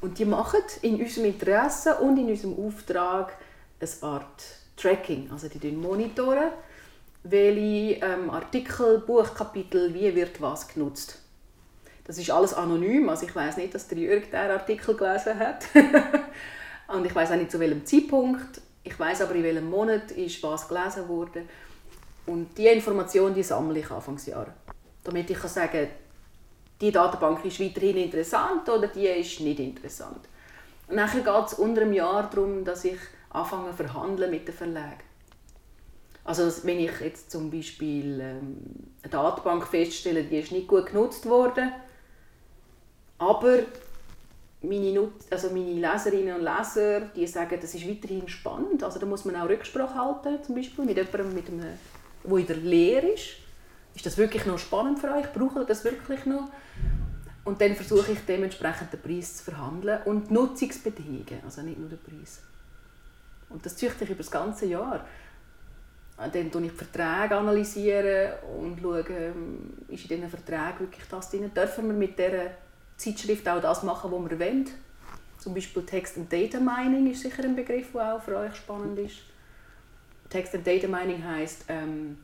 [0.00, 3.36] Und die machen in unserem Interesse und in unserem Auftrag
[3.80, 4.42] eine Art
[4.76, 5.28] Tracking.
[5.30, 6.52] Also die monitoren,
[7.24, 11.18] welche ähm, Artikel, Buchkapitel, wie wird was genutzt.
[12.04, 15.66] Das ist alles anonym, also ich weiß nicht, dass der Jürg diesen Artikel gelesen hat.
[16.88, 18.60] und ich weiß auch nicht zu welchem Zeitpunkt.
[18.82, 21.44] Ich weiß aber, in welchem Monat ist was gelesen wurde.
[22.26, 24.46] Und diese Information die sammle ich Anfangsjahr.
[25.04, 25.88] Damit ich kann sagen
[26.80, 30.20] die Datenbank ist weiterhin interessant oder die ist nicht interessant.
[30.88, 35.02] Und nachher geht es unter einem Jahr darum, dass ich anfange verhandeln mit den Verlagen.
[36.24, 38.58] Also wenn ich jetzt zum Beispiel ähm,
[39.02, 41.72] eine Datenbank feststelle, die ist nicht gut genutzt worden,
[43.18, 43.60] aber
[44.62, 48.82] meine, Nut also meine Leserinnen und Leser, die sagen, das ist weiterhin spannend.
[48.82, 51.78] Also da muss man auch Rücksprache halten, zum Beispiel mit jemandem, mit einem,
[52.24, 53.36] der in der Lehre ist.
[53.94, 55.32] Ist das wirklich noch spannend für euch?
[55.32, 56.48] Braucht ihr das wirklich noch?
[57.44, 61.88] Und dann versuche ich dementsprechend den Preis zu verhandeln und die Nutzungsbedingungen, also nicht nur
[61.88, 62.42] den Preis.
[63.48, 65.04] Und das züchte ich über das ganze Jahr.
[66.16, 71.30] Dann analysiere ich die Verträge analysieren und schaue, ähm, ist in diesen Verträgen wirklich das
[71.30, 71.50] drin?
[71.52, 72.50] Dürfen wir mit dieser
[73.00, 74.70] Zeitschrift auch das machen, was wir wollen?
[75.38, 78.98] Zum Beispiel Text and Data Mining ist sicher ein Begriff, der auch für euch spannend
[78.98, 79.16] ist.
[80.28, 82.18] Text and Data Mining heisst, ähm,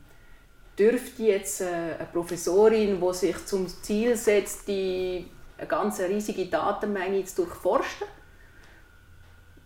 [0.77, 5.25] dürfte jetzt äh, eine Professorin, die sich zum Ziel setzt, die
[5.57, 8.07] eine ganz riesige Datenmenge zu durchforsten,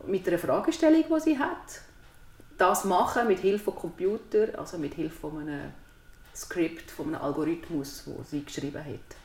[0.07, 1.81] mit einer Fragestellung, die sie hat,
[2.57, 5.73] das machen mit Hilfe von Computer, also mit Hilfe von einem
[6.33, 9.20] Skript, von einem Algorithmus, wo sie geschrieben hat.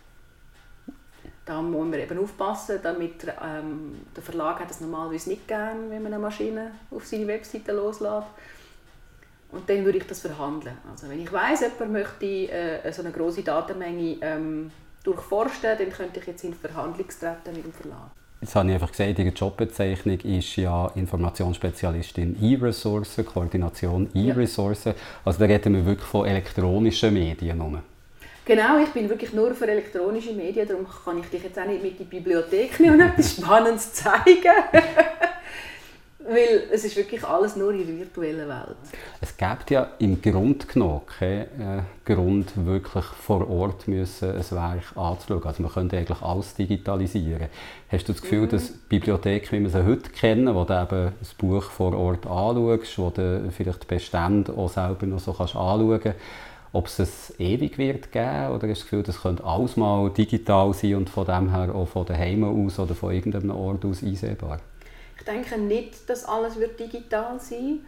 [1.46, 6.02] Da muss man eben aufpassen, damit ähm, der Verlag hat das normalerweise nicht gern, wenn
[6.02, 8.26] man eine Maschine auf seine Webseite loslässt.
[9.52, 10.76] Und dann würde ich das verhandeln.
[10.90, 14.72] Also wenn ich weiß, jemand möchte äh, so eine große Datenmenge ähm,
[15.04, 18.10] durchforsten, dann könnte ich jetzt in Verhandlung treten mit dem Verlag.
[18.40, 24.94] Jetzt habe ich einfach gesagt, Ihre Jobbezeichnung ist ja Informationsspezialistin E-Ressourcen, Koordination E-Ressourcen.
[24.94, 25.00] Ja.
[25.24, 27.56] Also da reden wir wirklich von elektronischen Medien.
[27.56, 27.82] Nur.
[28.46, 31.82] Genau, ich bin wirklich nur für elektronische Medien, darum kann ich dich jetzt auch nicht
[31.82, 34.52] mit in die Bibliothek nehmen und etwas Spannendes zeigen.
[36.28, 38.76] Weil es ist wirklich alles nur in der virtuellen Welt.
[39.20, 44.96] Es gibt ja im Grunde genommen keinen äh, Grund, wirklich vor Ort müssen ein Werk
[44.96, 45.44] anzuschauen.
[45.44, 47.48] Also man könnte eigentlich alles digitalisieren.
[47.90, 48.48] Hast du das Gefühl, mhm.
[48.48, 52.98] dass Bibliotheken, wie wir sie heute kennen, wo du eben das Buch vor Ort anschaust,
[52.98, 56.18] wo du vielleicht die Bestände auch selber noch so kannst anschauen kannst,
[56.72, 60.72] ob es es ewig wird geben oder du das Gefühl, das könnte alles mal digital
[60.74, 64.60] sein und von dem her auch von daheim aus oder von irgendeinem Ort aus einsehbar?
[65.18, 67.80] Ich denke nicht, dass alles wird digital sein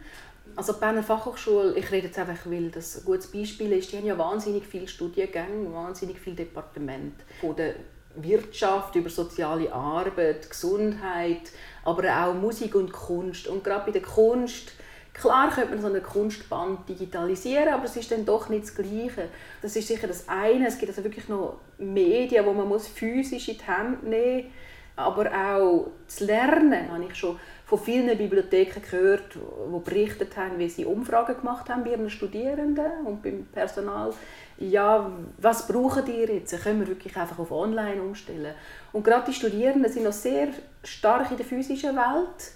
[0.55, 3.97] also die Berner Fachhochschule, ich rede jetzt einfach, weil das ein gutes Beispiel ist, die
[3.97, 7.23] haben ja wahnsinnig viele Studiengänge, wahnsinnig viele Departemente.
[7.41, 7.75] Von der
[8.15, 11.51] Wirtschaft über soziale Arbeit, Gesundheit,
[11.83, 13.47] aber auch Musik und Kunst.
[13.47, 14.73] Und gerade bei der Kunst,
[15.19, 19.29] klar könnte man so ein Kunstband digitalisieren, aber es ist dann doch nicht das Gleiche.
[19.61, 20.67] Das ist sicher das eine.
[20.67, 24.53] Es gibt also wirklich noch Medien, wo man muss physisch in die Hände nehmen muss
[24.99, 30.67] aber auch das Lernen habe ich schon von vielen Bibliotheken gehört, die berichtet haben, wie
[30.67, 34.11] sie Umfragen gemacht haben bei ihren Studierenden und beim Personal.
[34.57, 36.61] Ja, was brauchen die jetzt?
[36.63, 38.53] Können wir wirklich einfach auf Online umstellen?
[38.91, 40.49] Und gerade die Studierenden sind noch sehr
[40.83, 42.51] stark in der physischen Welt.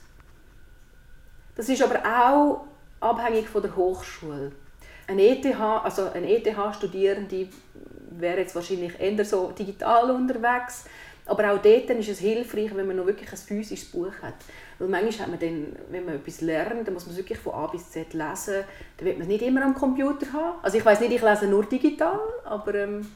[1.56, 2.66] Das ist aber auch
[3.00, 4.52] abhängig von der Hochschule.
[5.08, 7.50] Ein ETH, also ein ETH-Studierende
[8.12, 10.86] wäre jetzt wahrscheinlich eher so digital unterwegs
[11.26, 14.34] aber auch dort ist es hilfreich, wenn man noch wirklich ein physisches Buch hat.
[14.78, 17.54] Weil manchmal hat man dann, wenn man etwas lernt, dann muss man es wirklich von
[17.54, 18.64] A bis Z lesen.
[18.98, 20.60] Dann wird man es nicht immer am Computer haben.
[20.62, 23.08] Also ich weiß nicht, ich lese nur digital, aber ähm,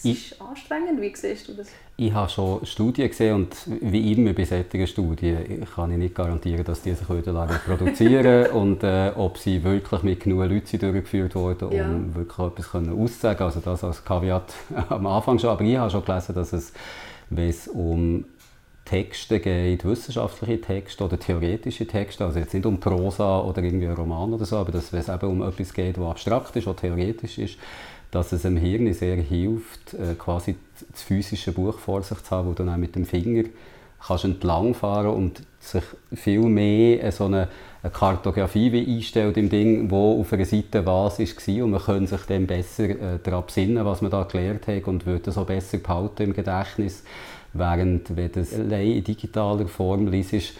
[0.00, 1.00] es ich, ist anstrengend.
[1.00, 1.68] Wie siehst du das?
[1.96, 6.64] Ich habe schon Studien gesehen und wie immer bei solchen Studien kann ich nicht garantieren,
[6.64, 11.74] dass die sich reproduzieren und äh, ob sie wirklich mit genug Leuten durchgeführt wurden, um
[11.74, 12.14] ja.
[12.14, 13.46] wirklich etwas auszusagen.
[13.46, 14.52] Also das als Kaviat
[14.88, 15.50] am Anfang schon.
[15.50, 16.72] Aber ich habe schon gelesen, dass es
[17.30, 18.24] wenn es um
[18.84, 23.94] Texte geht, wissenschaftliche Texte oder theoretische Texte, also jetzt nicht um Prosa oder irgendwie einen
[23.94, 26.76] Roman oder so, aber dass, wenn es eben um etwas geht, was abstrakt ist, was
[26.76, 27.56] theoretisch ist,
[28.10, 30.56] dass es dem Hirn sehr hilft, äh, quasi
[30.90, 33.44] das physische Buch vor sich zu haben, wo du dann mit dem Finger
[34.04, 37.48] kannst entlangfahren und sich viel mehr so eine,
[37.82, 42.06] eine Kartografie wie einstellt im Ding, wo auf einer Seite was war und man kann
[42.06, 45.46] sich dann besser äh, daran besinnen, was man da gelernt hat und würde das auch
[45.46, 47.04] besser behalten im Gedächtnis.
[47.52, 50.52] Während, wenn das allein in digitaler Form liest, ist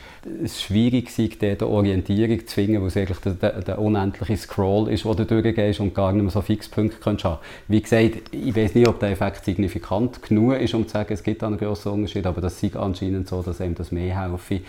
[0.43, 4.37] es schwierig, sich dort eine Orientierung zu finden, weil es eigentlich der, der, der, unendliche
[4.37, 7.39] Scroll ist, wo du durchgehst und gar nicht mehr so Fixpunkte kannst haben.
[7.69, 11.23] Wie gesagt, ich weiß nicht, ob der Effekt signifikant genug ist, um zu sagen, es
[11.23, 14.61] gibt einen grossen Unterschied, aber das ist anscheinend so, dass einem das mehr helfe.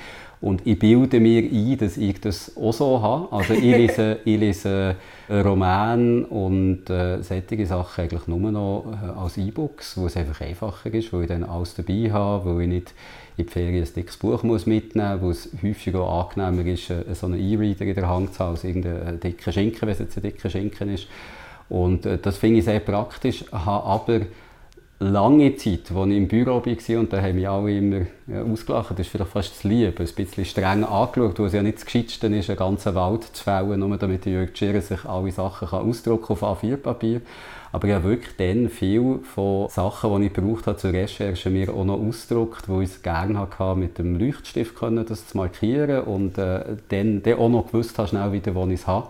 [0.42, 3.32] Und ich bilde mir ein, dass ich das auch so habe.
[3.32, 4.96] Also ich lese, ich lese
[5.30, 10.92] Romane und äh, solche Sachen eigentlich nur noch äh, als E-Books, wo es einfach einfacher
[10.94, 12.94] ist, weil ich dann alles dabei habe, weil ich nicht
[13.38, 16.90] in die Ferien ein dickes Buch muss mitnehmen muss, wo es häufig auch angenehmer ist,
[16.90, 20.00] äh, so einen E-Reader in der Hand zu haben, als irgendeinen dicken Schinken, wenn es
[20.00, 21.08] jetzt ein dicker Schinken ist.
[21.70, 24.22] Und äh, das finde ich sehr praktisch, habe aber
[25.02, 28.06] lange Zeit, als ich im Büro war, und da haben mich alle immer
[28.52, 31.78] ausgelacht, das ist vielleicht fast zu lieb, ein bisschen streng angeschaut, weil es ja nicht
[31.78, 35.68] das Gescheitste ist, einen ganzen Wald zu fällen, nur damit Jörg Schirr sich alle Sachen
[35.68, 37.22] kann ausdrucken auf A4-Papier.
[37.72, 41.74] Aber ich habe wirklich dann viel von Sachen, die ich gebraucht habe zur Recherche, mir
[41.74, 46.04] auch noch ausgedruckt, wo ich es gerne hatte, mit dem Leuchtstift können, das zu markieren
[46.04, 49.08] und äh, dann, dann auch noch gewusst habe, schnell wieder, wo ich es habe.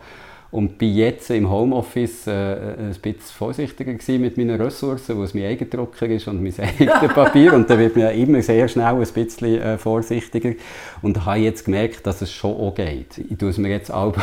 [0.52, 2.32] Und bin jetzt im Homeoffice äh,
[2.78, 7.14] ein bisschen vorsichtiger mit meinen Ressourcen, wo es mein eigener Drucker ist und mein eigenes
[7.14, 7.54] Papier.
[7.54, 10.54] Und da wird man immer sehr schnell ein bisschen äh, vorsichtiger.
[11.02, 13.18] Und habe jetzt gemerkt, dass es schon auch geht.
[13.30, 14.14] Ich tue es mir jetzt auch,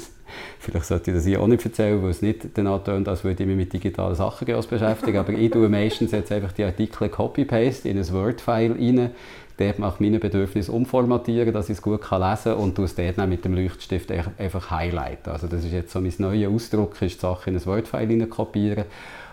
[0.58, 3.42] vielleicht sollte ich das hier auch nicht erzählen, weil es nicht den antönt, als würde
[3.42, 5.16] ich mich mit digitalen Sachen beschäftigen.
[5.16, 9.10] Aber ich tue meistens jetzt einfach die Artikel Copy-Paste in ein Word-File rein
[9.56, 13.44] dort nach meinen Bedürfnissen umformatieren, dass ich es gut lesen kann und es dort mit
[13.44, 15.32] dem Leuchtstift einfach highlighten.
[15.32, 18.84] Also das ist jetzt so mein neuer Ausdruck, ist die Sache in ein Word-File kopieren.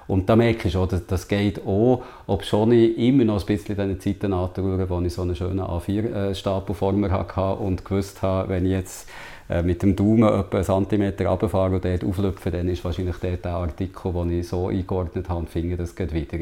[0.08, 3.75] Und da merke ich schon, das geht auch, ob schon ich immer noch ein bisschen
[3.77, 8.49] diese Zeiten anschaue, wo ich so einen schönen A4-Stapel vor mir hatte und gewusst habe,
[8.49, 9.08] wenn ich jetzt
[9.49, 13.45] äh, mit dem Daumen etwa einen Zentimeter runterfahre und dort auflüpfe, dann ist wahrscheinlich dort
[13.45, 16.39] der Artikel, den ich so eingeordnet habe finde, das geht wieder.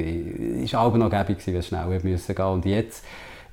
[0.63, 2.45] Es war aber noch gäbig, wenn es schnell gehen musste.
[2.47, 3.05] Und jetzt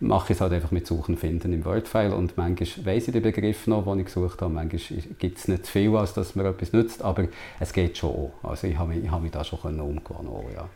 [0.05, 3.23] mache ich es halt einfach mit Suchen finden im Wordfile und manchmal weiss ich den
[3.23, 6.73] Begriff noch, den ich gesucht habe, manchmal gibt es nicht viel, als dass mir etwas
[6.73, 10.55] nützt, aber es geht schon Also ich habe mich, ich habe mich da schon umgewöhnen
[10.55, 10.69] ja.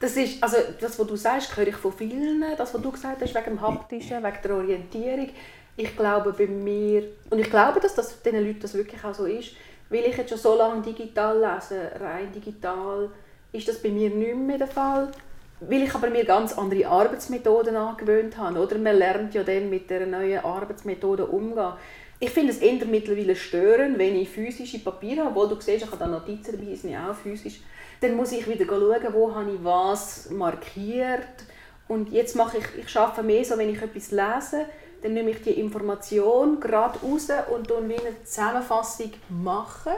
[0.00, 3.22] Das ist, also das, was du sagst, höre ich von vielen, das, was du gesagt
[3.22, 5.28] hast, wegen dem Haptischen, wegen der Orientierung.
[5.76, 9.24] Ich glaube bei mir, und ich glaube, dass das diesen Leuten das wirklich auch so
[9.24, 9.52] ist,
[9.88, 13.10] weil ich jetzt schon so lange digital lese, rein digital,
[13.52, 15.10] ist das bei mir nicht mehr der Fall
[15.60, 18.58] weil ich aber mir ganz andere Arbeitsmethoden angewöhnt habe.
[18.58, 18.78] Oder?
[18.78, 21.72] Man lernt ja dann mit der neuen Arbeitsmethode umgehen.
[22.20, 25.86] Ich finde es eher mittlerweile störend, wenn ich physische Papiere habe, wo du siehst, ich
[25.86, 27.60] habe da Notizen dabei, sind auch physisch.
[28.00, 31.26] Dann muss ich wieder schauen, wo habe ich was markiert.
[31.88, 34.66] Und jetzt mache ich, ich arbeite mehr so, wenn ich etwas lese,
[35.02, 39.92] dann nehme ich die Information gerade raus und dann wie eine Zusammenfassung machen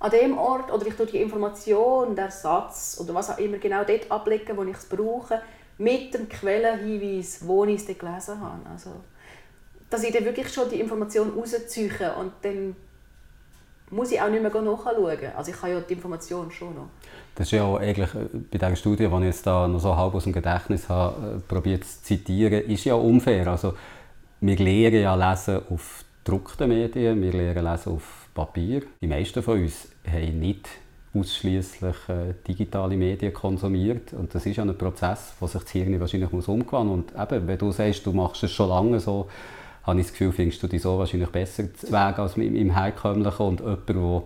[0.00, 3.82] an dem Ort oder ich tue die Information, der Satz oder was auch immer genau
[3.84, 5.40] dort ablegen, wo ich es brauche,
[5.78, 8.68] mit dem Quellenhinweis, wo ich es gelesen habe.
[8.70, 8.90] Also,
[9.90, 12.76] dass ich dann wirklich schon die Information rausziehe und dann
[13.90, 15.18] muss ich auch nicht mehr nachschauen.
[15.36, 16.88] Also ich habe ja die Information schon noch.
[17.34, 19.96] Das ist ja auch eigentlich äh, bei dieser Studie, die ich jetzt da noch so
[19.96, 23.46] halb aus dem Gedächtnis habe, äh, probiert zu zitieren, ist ja unfair.
[23.46, 23.74] Also
[24.40, 28.82] wir lernen ja lesen auf gedruckten Medien, wir lernen lesen auf Papier.
[29.02, 30.68] Die meisten von uns haben nicht
[31.12, 35.98] ausschließlich äh, digitale Medien konsumiert und das ist ja ein Prozess, wo sich das Hirn
[35.98, 39.28] wahrscheinlich muss umgewandelt und eben, wenn du sagst, du machst es schon lange so,
[39.82, 43.44] habe ich das Gefühl, findest du dich so wahrscheinlich besser Weg als im, im herkömmlichen
[43.44, 44.22] und jemand, der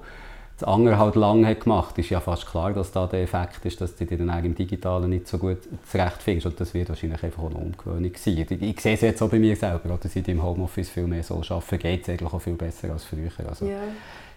[0.62, 3.80] das andere halt lange hat gemacht, ist ja fast klar, dass da der Effekt ist,
[3.80, 5.58] dass du dich dann auch im Digitalen nicht so gut
[5.90, 8.46] zurechtfindest und das wird wahrscheinlich einfach eine Umgewöhnung sein.
[8.48, 11.06] Ich, ich sehe es jetzt auch bei mir selber, oder seit ich im Homeoffice viel
[11.06, 13.30] mehr so arbeite, geht es eigentlich auch viel besser als früher.
[13.48, 13.78] Also, ja.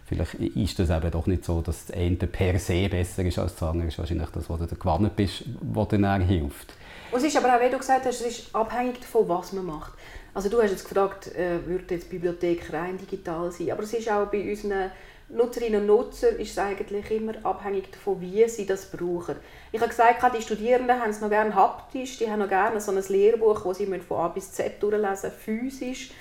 [0.07, 3.55] Vielleicht ist es eben doch nicht so, dass das eine per se besser ist als
[3.55, 3.87] das andere.
[3.87, 6.73] Es ist wahrscheinlich das, was du gewonnen bist, was dir dann hilft.
[7.11, 9.65] Und es ist aber auch, wie du gesagt hast, es ist abhängig davon, was man
[9.65, 9.93] macht.
[10.35, 13.93] Also du hast jetzt gefragt, äh, würde jetzt die Bibliothek rein digital sein, aber es
[13.93, 14.91] ist auch bei unseren
[15.29, 19.35] Nutzerinnen und Nutzern ist es eigentlich immer abhängig davon, wie sie das brauchen.
[19.71, 22.91] Ich habe gesagt, die Studierenden haben es noch gerne haptisch, die haben noch gerne so
[22.91, 26.11] ein Lehrbuch, das sie von A bis Z durchlesen physisch.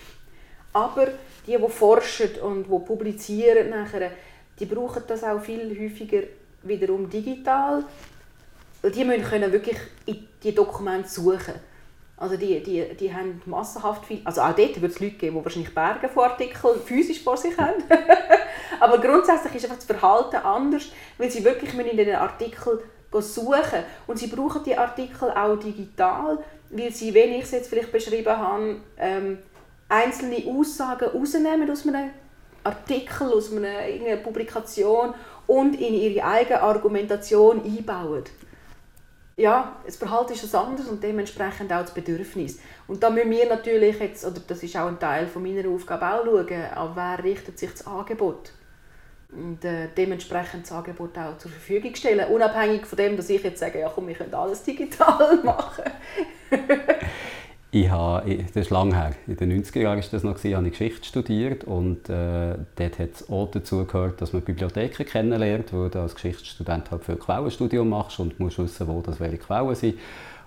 [0.72, 1.08] Aber
[1.46, 4.10] die, die forschen und die publizieren, nachher,
[4.58, 6.22] die brauchen das auch viel häufiger
[6.62, 7.84] wiederum digital.
[8.82, 11.54] Die müssen können wirklich in die Dokumente suchen.
[12.16, 15.44] Also die, die, die haben massenhaft viel, also auch dort wird es Leute geben, die
[15.44, 17.82] wahrscheinlich Berge von Artikeln physisch vor sich haben.
[18.80, 22.82] Aber grundsätzlich ist einfach das Verhalten anders, weil sie wirklich in den Artikel
[23.12, 23.84] suchen.
[24.06, 26.38] Und sie brauchen die Artikel auch digital,
[26.70, 29.38] weil sie, wenn ich es jetzt vielleicht beschrieben habe, ähm,
[29.88, 32.10] einzelne Aussagen rausnehmen aus einem
[32.64, 35.14] Artikel, aus einer, einer Publikation
[35.46, 38.24] und in ihre eigene Argumentation einbauen.
[39.36, 42.60] Ja, das Verhalten ist etwas anderes und dementsprechend auch das Bedürfnis.
[42.86, 46.24] Und da müssen wir natürlich jetzt, oder das ist auch ein Teil meiner Aufgabe, auch
[46.24, 48.52] schauen, an wer richtet sich das Angebot
[49.36, 52.28] und äh, dementsprechend das Angebot auch zur Verfügung stellen.
[52.32, 55.84] Unabhängig von dem, dass ich jetzt sage, ja komm, wir können alles digital machen.
[57.70, 60.72] ich habe, das ist lange her, in den 90er Jahren war das noch, habe ich
[60.72, 65.88] Geschichte studiert und äh, dort hat es auch dazu gehört, dass man Bibliotheken kennenlernt, wo
[65.88, 69.98] du als Geschichtsstudent halt viel Quellenstudium machst und musst wissen, wo das welche Quellen sind.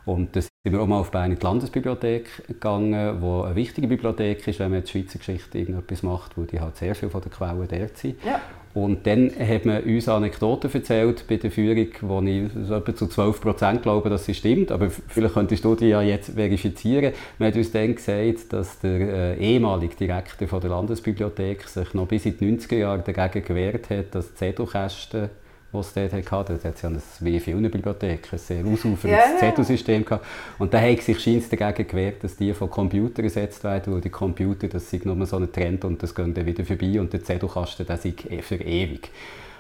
[0.06, 3.90] Und das sind wir auch mal auf Bern in die Landesbibliothek gegangen, wo eine wichtige
[3.90, 7.22] Bibliothek ist, wenn man jetzt Schweizer Geschichte irgendetwas macht, wo die halt sehr viel von
[7.22, 8.24] den Quellen dort sind.
[8.24, 8.40] Ja.
[8.78, 13.08] Und dann hat man uns Anekdoten erzählt bei der Führung, wo ich so etwa zu
[13.08, 14.72] 12 Prozent glaube, dass sie stimmt.
[14.72, 17.14] Aber vielleicht könntest du die ja jetzt verifizieren.
[17.40, 22.08] Man hat uns dann gesagt, dass der äh, ehemalige Direktor von der Landesbibliothek sich noch
[22.08, 25.30] bis in die 90er Jahre dagegen gewehrt hat, dass Zettelkästen
[25.74, 26.54] es dort hatte.
[26.54, 30.26] Dort hat ja ein, wie vielen Bibliotheken ein sehr ausuferndes Zettelsystem gehabt.
[30.60, 34.10] Und da hat sich scheint dagegen gewehrt, dass die von Computern ersetzt werden, weil die
[34.10, 37.24] Computer, das sind nur so ein Trend und das geht dann wieder vorbei und der
[37.24, 39.10] Zettelkasten, der ist für ewig.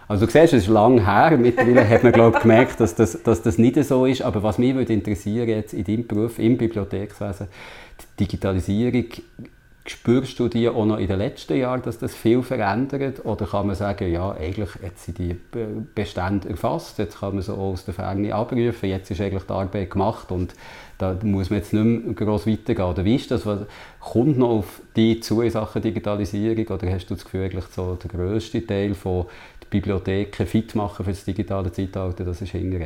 [0.08, 1.38] Also du siehst, es ist lange her.
[1.38, 4.22] Mittlerweile hat man glaub, gemerkt, dass das, dass das nicht so ist.
[4.22, 7.48] Aber was mich würde interessieren jetzt in deinem Beruf, im Bibliothekswesen,
[8.00, 9.06] die Digitalisierung
[9.89, 13.26] Spürst du die auch noch in den letzten Jahren, dass das viel verändert?
[13.26, 15.36] Oder kann man sagen, ja, eigentlich jetzt sind die
[15.95, 19.54] Bestände erfasst, jetzt kann man sie auch aus der Ferne abrufen, jetzt ist eigentlich die
[19.54, 20.54] Arbeit gemacht und
[20.97, 22.86] da muss man jetzt nicht mehr gross weitergehen.
[22.86, 23.45] Oder wie ist das?
[23.45, 23.62] Was
[24.02, 26.67] kommt noch auf dich zu in Sachen Digitalisierung?
[26.67, 29.28] Oder hast du das Gefühl, eigentlich so der grösste Teil von
[29.69, 32.80] Bibliotheken fit machen für das digitale Zeitalter, das ist hinter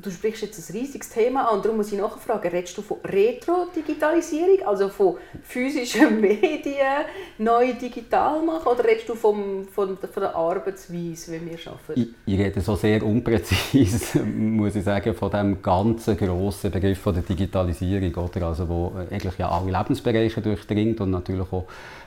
[0.00, 4.66] du sprichst jetzt ein riesiges Thema an, darum muss ich nachfragen, redest du von Retro-Digitalisierung,
[4.66, 7.04] also von physischen Medien
[7.38, 12.00] neu digital machen, oder redest du vom, von, von der Arbeitsweise, wie wir arbeiten?
[12.00, 17.14] Ich, ich rede so sehr unpräzise, muss ich sagen, von dem ganzen grossen Begriff von
[17.14, 18.46] der Digitalisierung, oder?
[18.46, 21.64] Also, wo eigentlich ja alle Lebensbereiche durchdringt und natürlich auch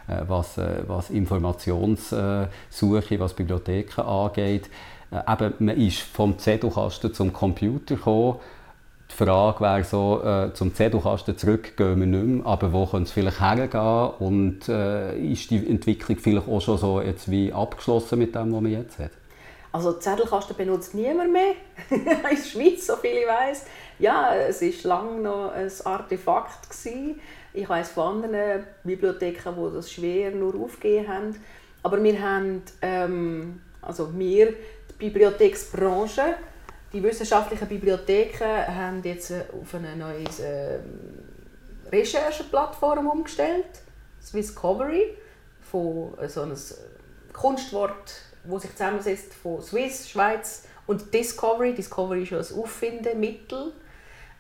[0.08, 4.70] äh, was, äh, was Informationssuche, was Bibliotheken angeht.
[5.12, 8.40] Äh, eben, man ist vom Zettelkasten zum Computer gekommen.
[9.12, 13.04] Die Frage wäre so, äh, zum Zettelkasten zurück gehen wir nicht mehr, aber wo könnte
[13.04, 18.20] es vielleicht hergehen und äh, ist die Entwicklung vielleicht auch schon so jetzt wie abgeschlossen
[18.20, 19.12] mit dem, was man jetzt hat?
[19.74, 21.54] Also Zettelkasten benutzt niemand mehr
[21.90, 23.66] in der Schweiz, so viel ich weiß.
[24.00, 26.70] Ja, es war lange noch ein Artefakt.
[26.70, 27.20] Gewesen.
[27.54, 31.36] Ich weiß von anderen Bibliotheken, die das schwer nur aufgegeben haben.
[31.84, 34.54] Aber wir haben, ähm, also wir
[35.02, 36.36] Bibliotheksbranche.
[36.94, 40.80] Die wissenschaftlichen Bibliotheken haben jetzt äh, auf eine neue äh,
[41.92, 43.66] Rechercheplattform umgestellt,
[44.22, 45.18] Swisscovery,
[45.60, 46.56] von äh, so einem
[47.34, 51.74] Kunstwort, wo sich zusammensetzt von Swiss, Schweiz und Discovery.
[51.74, 53.74] Discovery ist ja ein Auffindemittel,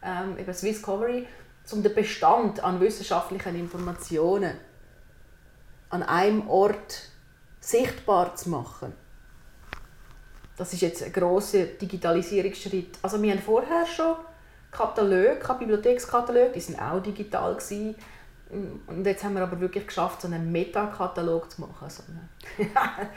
[0.04, 1.26] ähm, eben Swisscovery,
[1.72, 4.58] um den Bestand an wissenschaftlichen Informationen
[5.90, 7.10] an einem Ort
[7.60, 8.94] sichtbar zu machen.
[10.62, 13.00] Das ist jetzt ein grosser Digitalisierungsschritt.
[13.02, 14.14] Also wir haben vorher schon
[14.70, 17.96] Kataloge, Bibliothekskataloge, die sind auch digital gewesen.
[18.86, 21.90] Und jetzt haben wir aber wirklich geschafft, so einen Metakatalog zu machen.
[21.90, 22.04] So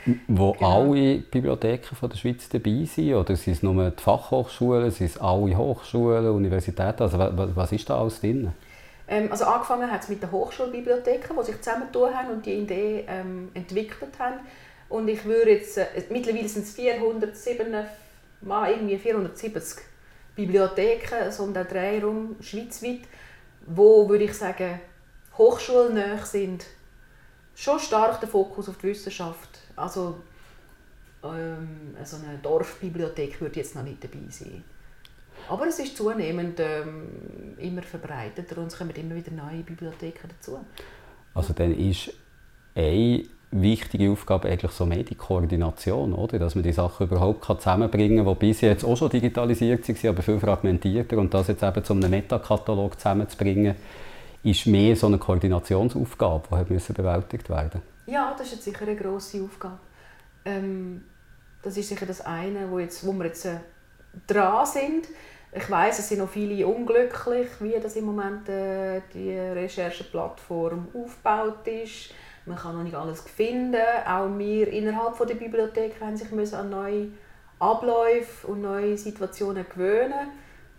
[0.27, 0.81] Wo genau.
[0.81, 3.13] alle Bibliotheken von der Schweiz dabei sind?
[3.13, 7.03] Oder sind es nur die Fachhochschulen, sind es alle Hochschulen, Universitäten?
[7.03, 8.53] Also was ist da alles drin?
[9.07, 13.05] Ähm, also angefangen hat es mit den Hochschulbibliotheken, die sich zusammentun haben und die Idee
[13.07, 14.37] ähm, entwickelt haben.
[14.89, 17.73] Und ich würde jetzt, äh, mittlerweile sind es 407,
[18.41, 19.83] mal irgendwie 470
[20.35, 22.01] Bibliotheken, so um den Dreh
[22.41, 23.01] schweizweit,
[23.65, 24.79] wo, würde ich sagen,
[25.37, 26.65] hochschulnah sind.
[27.55, 29.59] Schon stark der Fokus auf die Wissenschaft.
[29.75, 30.17] Also
[31.23, 34.63] ähm, so eine Dorfbibliothek würde jetzt noch nicht dabei sein.
[35.49, 40.59] Aber es ist zunehmend ähm, immer verbreiteter und es kommen immer wieder neue Bibliotheken dazu.
[41.33, 42.11] Also dann ist
[42.73, 43.27] ein
[43.61, 46.39] wichtige Aufgabe eigentlich so Medienkoordination, oder?
[46.39, 50.21] dass man die Sachen überhaupt zusammenbringen kann, die bisher jetzt auch schon digitalisiert waren, aber
[50.21, 53.75] viel fragmentierter und das jetzt eben zu einem Metakatalog zusammenzubringen,
[54.43, 58.95] ist mehr so eine Koordinationsaufgabe, die müssen bewältigt werden Ja, das ist jetzt sicher eine
[58.95, 59.79] grosse Aufgabe.
[60.43, 61.03] Ähm,
[61.63, 63.57] das ist sicher das eine, wo, jetzt, wo wir jetzt äh,
[64.27, 65.07] dran sind.
[65.51, 71.65] Ich weiß, es sind noch viele unglücklich, wie das im Moment äh, die Rechercheplattform aufgebaut
[71.67, 72.13] ist
[72.45, 73.81] man kann noch nicht alles finden.
[74.07, 77.09] Auch wir innerhalb der Bibliothek haben sich an neue
[77.59, 80.29] Abläufe und neue Situationen gewöhnen,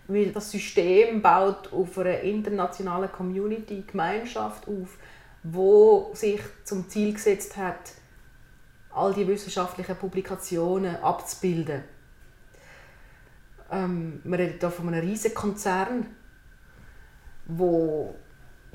[0.07, 4.97] weil das System baut auf einer internationalen Community, Gemeinschaft auf,
[5.43, 7.93] wo sich zum Ziel gesetzt hat,
[8.93, 11.83] all die wissenschaftlichen Publikationen abzubilden.
[13.71, 16.07] Ähm, wir reden hier von einem riesigen Konzern,
[17.47, 18.14] wo,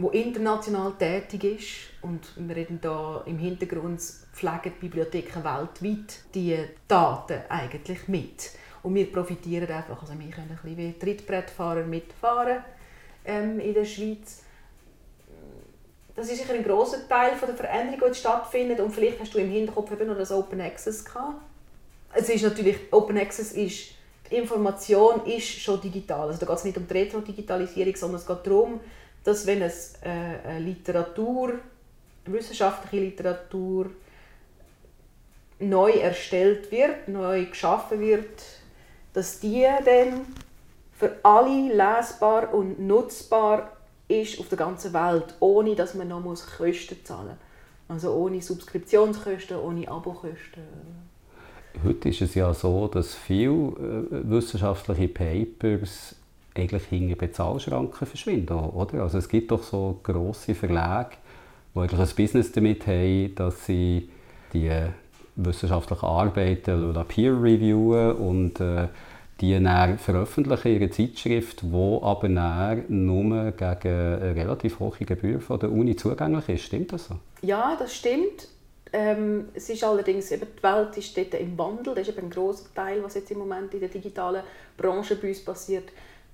[0.01, 1.67] wo international tätig ist
[2.01, 4.01] und wir reden da im Hintergrund
[4.33, 8.51] pflegen die Bibliotheken weltweit die Daten eigentlich mit
[8.83, 12.63] und wir profitieren einfach, also wir können ein bisschen wie Trittbrettfahrer mitfahren
[13.25, 14.43] ähm, in der Schweiz.
[16.15, 19.39] Das ist sicher ein großer Teil von der Veränderung, die stattfindet und vielleicht hast du
[19.39, 21.41] im Hinterkopf eben noch das Open Access gehabt.
[22.13, 23.91] Es ist natürlich, Open Access ist,
[24.29, 26.27] die Information ist schon digital.
[26.27, 28.79] Also da geht es nicht um die Retro-Digitalisierung, sondern es geht darum,
[29.23, 31.53] dass wenn es äh, eine Literatur,
[32.25, 33.89] wissenschaftliche Literatur
[35.59, 38.41] neu erstellt wird, neu geschaffen wird,
[39.13, 40.25] dass die dann
[40.93, 43.71] für alle lesbar und nutzbar
[44.07, 47.37] ist auf der ganzen Welt, ohne dass man noch Kosten zahlen muss.
[47.87, 50.63] Also ohne Subskriptionskosten, ohne Abokosten.
[51.83, 56.15] Heute ist es ja so, dass viele äh, wissenschaftliche Papers
[56.55, 59.03] eigentlich hinter Bezahlschranken verschwinden, oder?
[59.03, 61.17] Also es gibt doch so grosse Verlage,
[61.73, 64.09] die eigentlich ein Business damit haben, dass sie
[64.53, 64.69] die
[65.35, 68.87] wissenschaftlichen Arbeiten peer reviewen und äh,
[69.39, 75.59] die dann veröffentlichen in ihrer Zeitschrift, die aber nur gegen eine relativ hohe Gebühr von
[75.59, 76.63] der Uni zugänglich ist.
[76.65, 77.15] Stimmt das so?
[77.41, 78.49] Ja, das stimmt.
[78.93, 81.95] Ähm, es ist allerdings, eben, die Welt ist dort im Wandel.
[81.95, 84.43] Das ist eben ein grosser Teil, was jetzt im Moment in der digitalen
[84.77, 85.85] Branche bei uns passiert,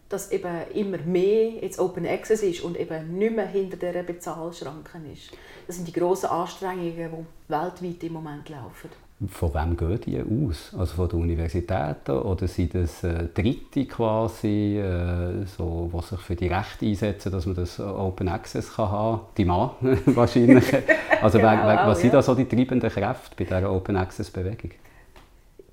[0.10, 5.12] dass eben immer mehr jetzt Open Access ist und eben nicht mehr hinter dieser Bezahlschranken
[5.12, 5.32] ist.
[5.66, 8.90] Das sind die grossen Anstrengungen, die weltweit im Moment laufen.
[9.30, 10.76] Von wem gehen die aus?
[10.78, 16.36] Also von den Universitäten oder sind das äh, Dritte quasi, äh, so, die sich für
[16.36, 19.72] die Rechte einsetzen, dass man das Open Access kann haben Die Mann
[20.06, 20.72] wahrscheinlich.
[21.20, 24.30] Also genau, wer, wer, was sind da so die treibenden Kräfte bei dieser Open Access
[24.30, 24.70] Bewegung?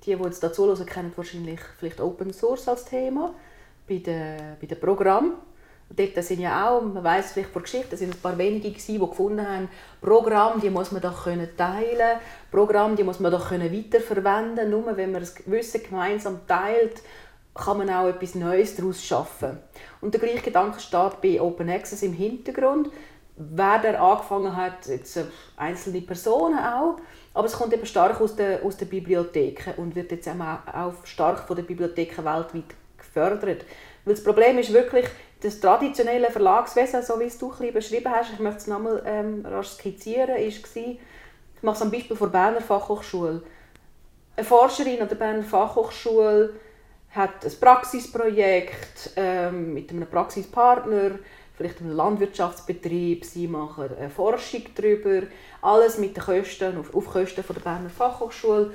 [0.03, 3.35] Die, die jetzt dazu hören, kennen wahrscheinlich vielleicht Open Source als Thema
[3.87, 5.33] bei den, bei den Programmen
[5.89, 8.99] dort sind ja auch, man weiß vielleicht von Geschichte, sind ein paar wenige gewesen, die
[8.99, 9.69] gefunden haben,
[10.01, 12.19] Programme, die muss man doch können teilen,
[12.51, 14.69] Programme, die muss man doch können weiterverwenden.
[14.69, 17.01] Nur wenn man das Wissen gemeinsam teilt,
[17.53, 19.59] kann man auch etwas Neues daraus schaffen.
[20.01, 22.89] Und der gleiche Gedanke steht bei Open Access im Hintergrund.
[23.37, 25.25] Wer der angefangen hat, jetzt äh,
[25.57, 26.97] einzelne Personen auch,
[27.33, 31.39] aber es kommt eben stark aus den, aus den Bibliotheken und wird jetzt auch stark
[31.39, 32.63] von den Bibliotheken weltweit
[33.15, 33.65] gefördert.
[34.03, 35.05] Weil das Problem ist wirklich,
[35.41, 39.45] das traditionelle Verlagswesen, so wie es du ein beschrieben hast, ich möchte es nochmal ähm,
[39.45, 43.41] rasch skizzieren, war, ich mache es am Beispiel von der Berner Fachhochschule.
[44.35, 46.53] Eine Forscherin an der Berner Fachhochschule
[47.11, 51.11] hat ein Praxisprojekt ähm, mit einem Praxispartner,
[51.55, 55.27] vielleicht einem Landwirtschaftsbetrieb, sie machen eine Forschung darüber,
[55.61, 58.71] alles mit den Kosten, auf, auf Kosten von der Berner Fachhochschule.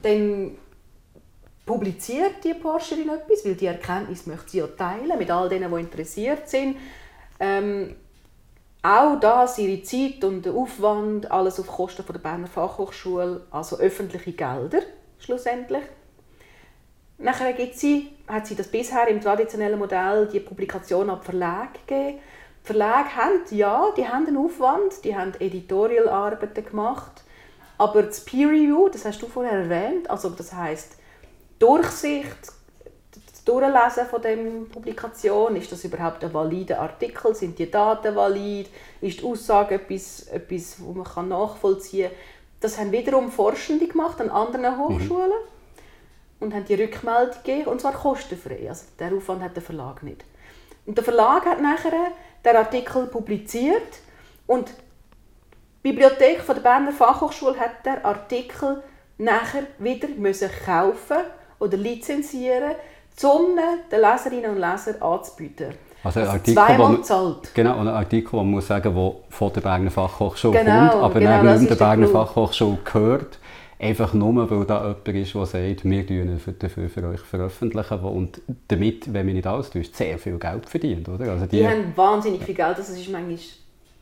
[0.00, 0.56] Dann
[1.68, 5.80] publiziert die Forscherin etwas, weil die Erkenntnis möchte sie ja teilen mit all denen, die
[5.80, 6.76] interessiert sind.
[7.38, 7.94] Ähm,
[8.82, 13.76] auch das, ihre Zeit und der Aufwand, alles auf Kosten von der Berner Fachhochschule, also
[13.76, 14.80] öffentliche Gelder
[15.18, 15.82] schlussendlich.
[17.18, 22.18] Nachher gibt sie, hat sie das bisher im traditionellen Modell die Publikation an Verlage gegeben.
[22.62, 27.24] Die Verlage haben, ja, die haben einen Aufwand, die haben Editorial-Arbeiten gemacht,
[27.76, 30.96] aber das Peer Review, das hast du vorher erwähnt, also das heißt
[31.58, 32.52] Durchsicht,
[33.32, 38.68] das Durchlesen von dem Publikation, ist das überhaupt ein valider Artikel, sind die Daten valid,
[39.00, 42.18] ist die Aussage etwas, etwas wo man kann nachvollziehen kann.
[42.60, 44.78] Das haben wiederum Forschende gemacht an anderen mhm.
[44.78, 46.40] Hochschulen mhm.
[46.40, 48.68] und haben die Rückmeldung gegeben, und zwar kostenfrei.
[48.68, 50.24] Also der Aufwand hat der Verlag nicht.
[50.86, 51.92] Und der Verlag hat nachher
[52.44, 54.00] den Artikel publiziert
[54.46, 58.82] und die Bibliothek von der Berner Fachhochschule hat den Artikel
[59.16, 61.18] nachher wieder müssen kaufen
[61.58, 62.72] oder lizenzieren,
[63.22, 63.56] um
[63.90, 65.74] den Leserinnen und Lesern anzubieten.
[66.04, 67.54] Also ein Artikel, zweimal gezahlt.
[67.54, 71.20] Genau, ein Artikel, wo man muss sagen, der von der Berner Fachhochschule genau, kommt, aber
[71.20, 73.38] genau, nicht der Berner der Fachhochschule gehört.
[73.80, 78.00] Einfach nur, weil da jemand ist, der sagt, wir veröffentlichen für, dafür für euch veröffentlichen
[78.00, 81.08] und damit, wenn man nicht alles tut, sehr viel Geld verdient.
[81.08, 81.30] Oder?
[81.30, 83.38] Also die, die haben wahnsinnig viel Geld, das ist manchmal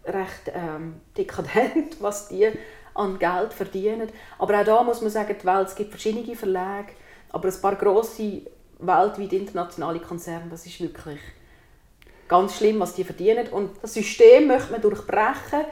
[0.06, 2.48] recht ähm, dekadent, was die
[2.94, 4.08] an Geld verdienen.
[4.38, 6.92] Aber auch da muss man sagen, die Welt, es gibt verschiedene Verlage,
[7.30, 8.42] aber ein paar grosse,
[8.78, 11.20] weltweit internationale Konzerne, das ist wirklich
[12.28, 13.48] ganz schlimm, was die verdienen.
[13.48, 15.64] Und das System möchte man durchbrechen.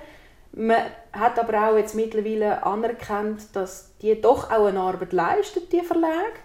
[0.52, 0.82] Man
[1.12, 6.38] hat aber auch jetzt mittlerweile anerkannt, dass die doch auch eine Arbeit leisten, die Verlage.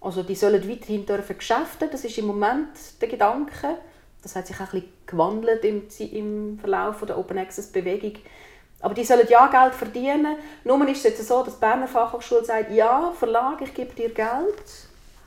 [0.00, 2.68] Also die sollen weiterhin dürfen geschäften, das ist im Moment
[3.00, 3.78] der Gedanke.
[4.22, 8.14] Das hat sich auch ein bisschen gewandelt im, im Verlauf der Open Access Bewegung.
[8.84, 10.36] Aber die sollen ja Geld verdienen.
[10.62, 14.10] Nur ist es jetzt so, dass die Berner Fachhochschule sagt, ja, Verlag, ich gebe dir
[14.10, 14.62] Geld,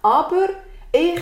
[0.04, 0.50] aber
[0.92, 1.20] ich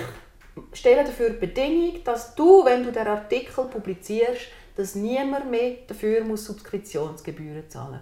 [0.73, 6.25] stelle dafür die Bedingung, dass du, wenn du den Artikel publizierst, dass niemand mehr dafür
[6.25, 8.01] muss Subskriptionsgebühren zahlen.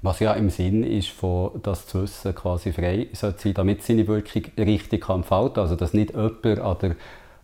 [0.00, 4.08] Was ja im Sinn ist, von das zu wissen quasi frei sollte sein, damit seine
[4.08, 6.96] Wirkung richtig kann entfalten Also dass nicht jemand an der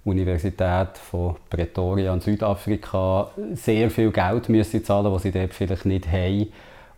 [0.05, 6.11] Universität von Pretoria in Südafrika sehr viel Geld müssen zahlen was sie dort vielleicht nicht
[6.11, 6.48] haben, um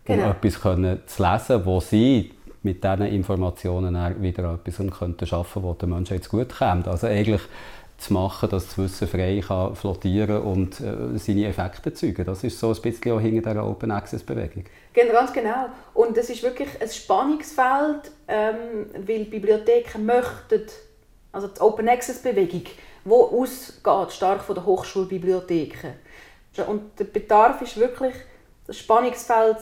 [0.05, 0.29] genau.
[0.31, 2.31] etwas können zu lesen, wo sie
[2.63, 6.87] mit diesen Informationen wieder etwas könnten schaffen, was den Menschen jetzt gut kommt.
[6.87, 7.41] Also eigentlich
[7.97, 12.25] zu machen, dass das Wissen frei kann flottieren und äh, seine Effekte zeigen.
[12.25, 14.65] Das ist so ein bisschen auch hinter dieser Open Access Bewegung.
[14.93, 15.69] Ganz genau.
[15.93, 20.63] Und das ist wirklich ein Spannungsfeld, ähm, weil Bibliotheken möchten,
[21.31, 22.63] also die Open Access Bewegung,
[23.05, 25.93] wo ausgeht stark von den Hochschulbibliotheken.
[26.67, 28.15] Und der Bedarf ist wirklich
[28.65, 29.57] das Spannungsfeld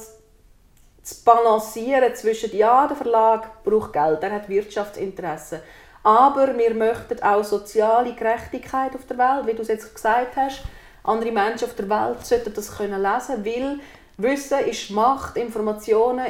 [1.03, 5.59] zu balancieren zwischen ja, der Verlag braucht Geld, er hat Wirtschaftsinteressen,
[6.01, 10.63] aber wir möchten auch soziale Gerechtigkeit auf der Welt, wie du es jetzt gesagt hast.
[11.03, 13.79] Andere Menschen auf der Welt sollten das können lesen, weil
[14.17, 16.25] Wissen ist Macht, Informationen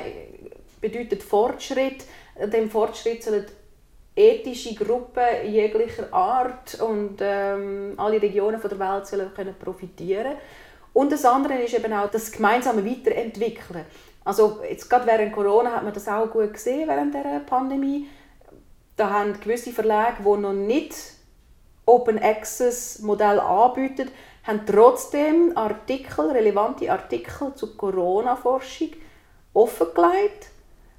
[0.81, 2.05] bedeutet Fortschritt.
[2.51, 3.45] Dem Fortschritt sollen
[4.15, 10.35] ethische Gruppen jeglicher Art und ähm, alle Regionen der Welt sollen können profitieren
[10.93, 13.85] und das andere ist eben auch das gemeinsame Weiterentwickeln.
[14.23, 18.07] Also jetzt gerade während Corona hat man das auch gut gesehen während der Pandemie.
[18.95, 20.95] Da haben gewisse Verlage, die noch nicht
[21.85, 24.09] Open Access Modell anbieten,
[24.43, 28.89] haben trotzdem Artikel, relevante Artikel zur Corona-Forschung
[29.53, 30.47] offengelegt,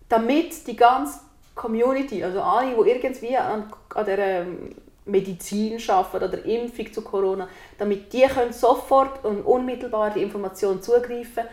[0.09, 1.21] damit die ganze
[1.55, 4.75] Community, also alle, die irgendwie an, an der ähm,
[5.05, 7.49] Medizin arbeiten oder Impfung zu Corona,
[7.79, 11.45] damit die können sofort und unmittelbar die Information zugreifen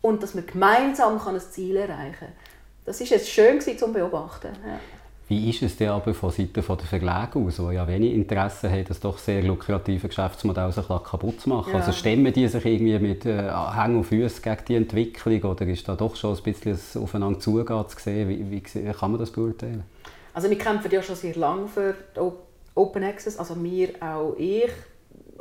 [0.00, 2.32] und dass man gemeinsam ein Ziel erreichen kann.
[2.84, 4.52] Das ist jetzt schön zu beobachten.
[4.66, 4.78] Ja.
[5.26, 8.84] Wie ist es denn aber von Seiten der Verlage aus, die ja wenig Interesse haben,
[8.84, 11.72] das doch sehr lukrative Geschäftsmodell sich kaputt zu machen?
[11.72, 11.78] Ja.
[11.78, 15.88] Also stemmen die sich irgendwie mit äh, Hängen und Füßen gegen die Entwicklung oder ist
[15.88, 18.28] da doch schon ein bisschen aufeinander zugehen zu sehen?
[18.28, 19.84] Wie, wie kann man das beurteilen?
[20.34, 21.94] Also wir kämpfen ja schon sehr lange für
[22.74, 24.70] Open Access, also wir, auch ich.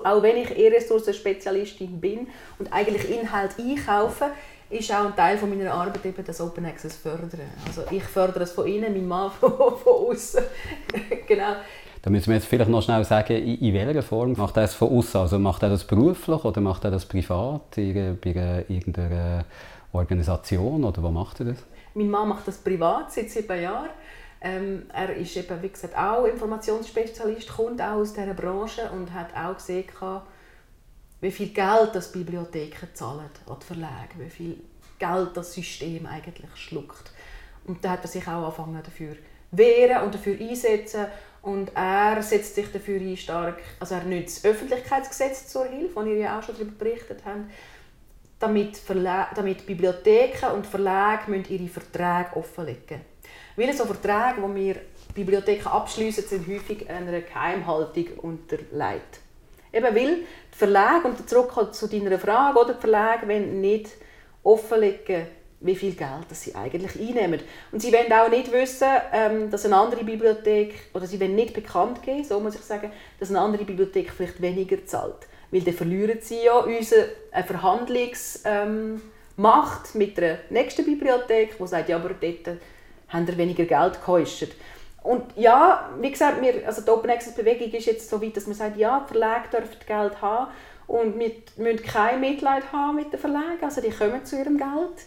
[0.03, 2.27] Auch wenn ich E-Ressourcen-Spezialistin bin
[2.59, 4.31] und eigentlich Inhalt einkaufe,
[4.73, 7.41] ist auch ein Teil von meiner Arbeit eben das Open Access fördern.
[7.67, 9.51] Also ich fördere es von innen, mein Mann von,
[9.83, 10.41] von außen.
[11.27, 11.55] genau.
[12.01, 14.73] Da müssen wir jetzt vielleicht noch schnell sagen, in, in welcher Form macht er das
[14.73, 15.21] von außen?
[15.21, 19.45] Also macht er das beruflich oder macht er das privat in, bei irgendeiner
[19.93, 21.63] Organisation oder wo macht er das?
[21.93, 23.89] Mein Mann macht das privat seit sieben Jahren.
[24.41, 29.27] Ähm, er ist eben, wie gesagt, auch Informationsspezialist, kommt auch aus dieser Branche und hat
[29.33, 29.85] auch gesehen,
[31.23, 34.57] wie viel Geld das Bibliotheken zahlen an die Verlage, wie viel
[34.99, 37.11] Geld das System eigentlich schluckt.
[37.65, 39.15] Und da hat er sich auch angefangen dafür
[39.51, 41.05] wehren und dafür einsetzen
[41.41, 46.05] und er setzt sich dafür ein stark, also er nutzt das Öffentlichkeitsgesetz zur Hilfe, das
[46.07, 47.51] ihr ja auch schon darüber berichtet habt,
[48.39, 52.99] damit, Verla damit Bibliotheken und Verlage ihre Verträge offenlegen
[53.55, 54.75] Weil so Verträge, die wir
[55.13, 59.21] Bibliotheken abschließen, sind häufig einer Geheimhaltung unterlegt.
[59.71, 60.17] Eben weil
[60.53, 63.89] die Verlage, und zurück zu deiner Frage, oder die Verlage wollen nicht
[64.43, 65.25] offenlegen,
[65.61, 67.39] wie viel Geld das sie eigentlich einnehmen.
[67.71, 71.53] Und sie wollen auch nicht wissen, ähm, dass eine andere Bibliothek, oder sie wollen nicht
[71.53, 75.27] bekannt geben, so muss ich sagen, dass eine andere Bibliothek vielleicht weniger zahlt.
[75.51, 77.09] Weil dann verlieren sie ja unsere
[77.45, 79.01] Verhandlungsmacht ähm,
[79.93, 82.57] mit der nächsten Bibliothek, die sagt, ja, aber dort
[83.07, 84.53] haben wir weniger Geld gekostet.
[85.03, 88.47] Und ja, wie gesagt, wir, also die Open Access Bewegung ist jetzt so weit, dass
[88.47, 90.51] man sagt, ja, die Verlage dürfen Geld haben
[90.87, 93.61] und wir müssen kein Mitleid haben mit den Verlagen.
[93.61, 95.03] Also die kommen zu ihrem Geld.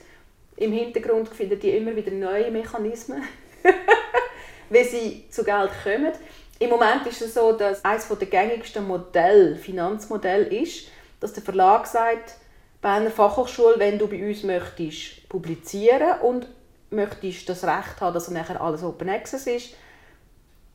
[0.56, 3.22] Im Hintergrund finden die immer wieder neue Mechanismen,
[4.70, 6.12] wie sie zu Geld kommen.
[6.58, 10.88] Im Moment ist es so, dass eines der gängigsten Modelle, Finanzmodell ist,
[11.20, 12.34] dass der Verlag sagt,
[12.82, 16.46] bei einer Fachhochschule, wenn du bei uns möchtest publizieren und
[16.90, 19.74] möchtest das Recht haben, dass nachher alles Open Access ist,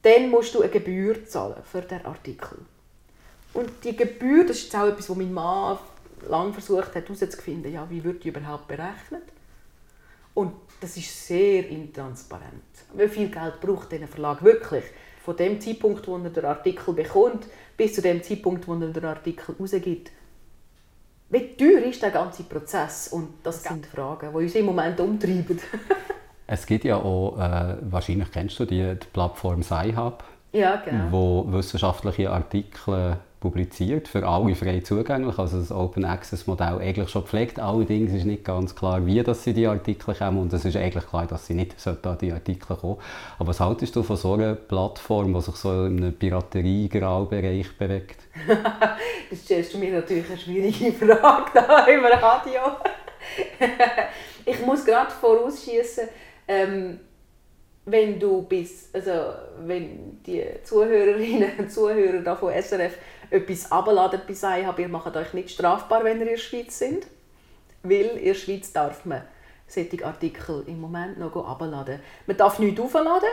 [0.01, 2.57] dann musst du eine Gebühr zahlen für den Artikel.
[3.53, 5.77] Und die Gebühr, das ist jetzt auch etwas, was mein Mann
[6.27, 9.23] lange versucht hat herauszufinden, ja, wie wird die überhaupt berechnet?
[10.33, 12.63] Und das ist sehr intransparent.
[12.93, 14.85] Wie viel Geld braucht dieser Verlag wirklich?
[15.23, 17.47] Von dem Zeitpunkt, wo er den Artikel bekommt,
[17.77, 20.11] bis zu dem Zeitpunkt, wo er den Artikel rausgibt.
[21.29, 23.09] Wie teuer ist der ganze Prozess?
[23.09, 25.59] Und das sind Fragen, die uns im Moment umtreiben.
[26.53, 30.21] Es gibt ja auch, äh, wahrscheinlich kennst du die, die Plattform SciHub,
[30.51, 31.05] Ja, genau.
[31.09, 37.21] wo wissenschaftliche Artikel publiziert, für alle frei zugänglich, also das Open Access Modell eigentlich schon
[37.21, 37.57] gepflegt.
[37.57, 41.07] Allerdings ist nicht ganz klar, wie dass sie die Artikel kommen und es ist eigentlich
[41.07, 42.97] klar, dass sie nicht an die Artikel kommen.
[43.39, 48.19] Aber was haltest du von so einer Plattform, die sich so in einem Piraterie-Graubereich bewegt?
[49.29, 52.59] Das stellst du mir natürlich eine schwierige Frage da im Radio.
[54.45, 56.09] ich muss gerade vorausschießen,
[56.51, 56.99] ähm,
[57.85, 59.33] wenn du bist, also
[59.65, 62.97] wenn die Zuhörerinnen und Zuhörer da von SRF
[63.29, 67.07] etwas abladen bei sei, ihr macht euch nicht strafbar, wenn ihr in der Schweiz sind,
[67.83, 69.23] weil in der Schweiz darf man
[69.65, 72.01] solche Artikel im Moment noch abladen.
[72.27, 73.29] Man darf nichts aufladen,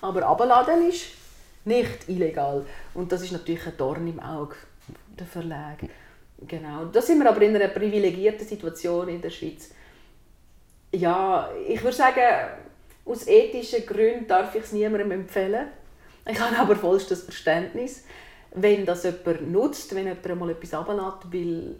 [0.00, 1.08] aber abladen ist
[1.66, 2.64] nicht illegal.
[2.94, 4.56] Und das ist natürlich ein Dorn im Auge
[5.18, 5.90] der Verlage.
[6.46, 6.86] Genau.
[6.86, 9.70] Da sind wir aber in einer privilegierten Situation in der Schweiz.
[10.92, 12.48] Ja, ich würde sagen,
[13.04, 15.68] aus ethischen Gründen darf ich es niemandem empfehlen.
[16.26, 18.04] Ich habe aber vollstes Verständnis,
[18.52, 21.76] wenn das jemand nutzt, wenn jemand mal etwas ablässt, weil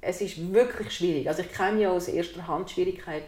[0.00, 1.28] es ist wirklich schwierig.
[1.28, 3.24] Also ich kenne ja aus erster Hand Schwierigkeit,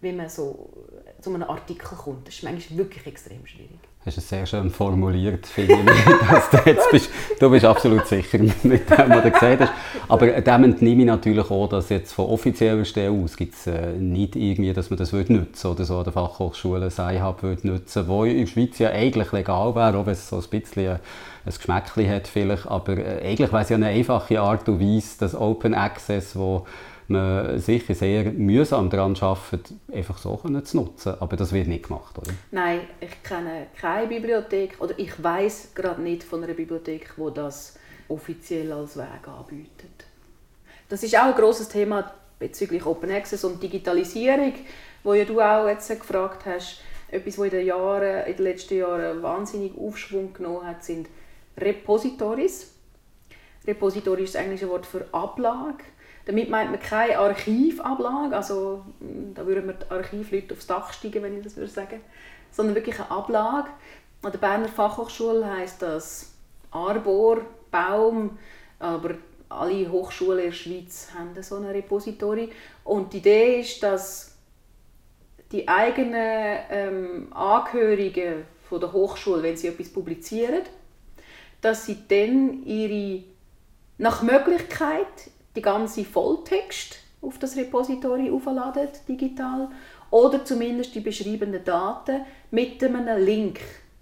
[0.00, 0.72] wie man so
[1.20, 2.26] zu einem Artikel kommt.
[2.26, 3.80] Das ist manchmal wirklich extrem schwierig.
[4.06, 6.04] Das ist sehr schön formuliert, finde ich.
[6.30, 9.72] Dass du, jetzt bist, du bist absolut sicher mit dem, was du gesagt hast.
[10.06, 13.94] Aber dem entnehme ich natürlich auch, dass jetzt von offizieller Stelle aus gibt es äh,
[13.94, 18.38] nicht irgendwie, dass man das nutzen oder so an der Fachhochschule Sci-Hub nutzen wo in
[18.38, 21.00] der Schweiz ja eigentlich legal wäre, wenn es so ein bisschen ein
[21.44, 22.68] Geschmäckchen hat vielleicht.
[22.68, 26.64] Aber äh, eigentlich wäre es ja eine einfache Art und Weise, das Open Access, wo
[27.08, 31.14] man sicher sehr mühsam daran arbeitet, einfach so zu nutzen.
[31.20, 32.32] Aber das wird nicht gemacht, oder?
[32.50, 37.78] Nein, ich kenne keine Bibliothek oder ich weiß gerade nicht von einer Bibliothek, wo das
[38.08, 40.06] offiziell als Weg anbietet.
[40.88, 44.52] Das ist auch ein großes Thema bezüglich Open Access und Digitalisierung,
[45.02, 46.80] wo ja du auch jetzt gefragt hast.
[47.08, 51.08] Etwas, was in den, Jahren, in den letzten Jahren wahnsinnig Aufschwung genommen hat, sind
[51.56, 52.72] Repositories.
[53.66, 55.84] Repository ist das englische Wort für Ablage.
[56.26, 61.22] Damit meint man keine Archivablage, also hm, da würden wir die Archivleute aufs Dach steigen,
[61.22, 62.00] wenn ich das würde sagen,
[62.50, 63.70] sondern wirklich eine Ablage.
[64.22, 66.32] An der Berner Fachhochschule heißt das
[66.72, 68.38] Arbor, Baum,
[68.80, 69.14] aber
[69.48, 72.50] alle Hochschulen in der Schweiz haben so ein Repository.
[72.82, 74.36] Und die Idee ist, dass
[75.52, 80.62] die eigenen ähm, Angehörigen von der Hochschule, wenn sie etwas publizieren,
[81.60, 83.22] dass sie dann ihre
[83.98, 89.68] nach Möglichkeit die ganze Volltext auf das Repository aufladen, digital,
[90.10, 93.60] oder zumindest die beschreibenden Daten mit einem Link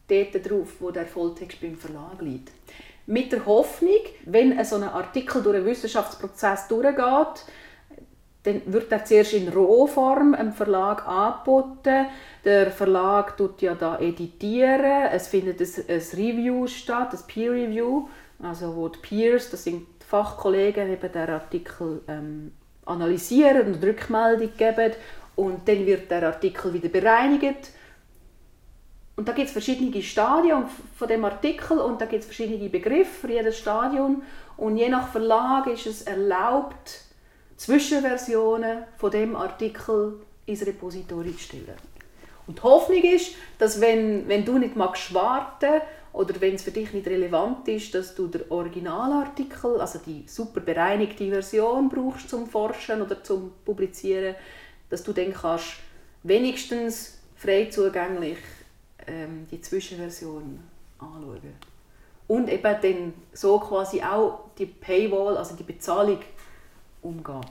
[0.08, 2.50] dort drauf, wo der Volltext beim Verlag liegt.
[3.06, 7.44] Mit der Hoffnung, wenn so ein Artikel durch einen Wissenschaftsprozess durchgeht,
[8.44, 12.06] dann wird er zuerst in Rohform einem Verlag angeboten.
[12.44, 15.06] Der Verlag tut ja da editieren.
[15.10, 18.06] Es findet ein, Review statt, ein Peer Review,
[18.42, 22.52] also wo die Peers, das sind Fachkollegen eben den Artikel ähm,
[22.86, 24.92] analysieren und Rückmeldung geben
[25.34, 27.72] und dann wird der Artikel wieder bereinigt.
[29.16, 33.26] Und da gibt es verschiedene Stadien von dem Artikel und da gibt es verschiedene Begriffe
[33.26, 34.22] für jedes Stadium
[34.56, 37.00] und je nach Verlag ist es erlaubt,
[37.56, 41.74] Zwischenversionen von dem Artikel ins Repository zu stellen.
[42.46, 45.80] Und die Hoffnung ist, dass wenn, wenn du nicht magst warten
[46.14, 50.60] oder wenn es für dich nicht relevant ist, dass du den Originalartikel, also die super
[50.60, 54.36] bereinigte Version brauchst zum Forschen oder zum Publizieren,
[54.90, 55.74] dass du dann kannst
[56.22, 58.38] wenigstens frei zugänglich
[59.08, 60.60] ähm, die Zwischenversion
[60.98, 61.54] anschauen.
[62.28, 66.20] Und eben dann so quasi auch die Paywall, also die Bezahlung
[67.02, 67.44] umgehen.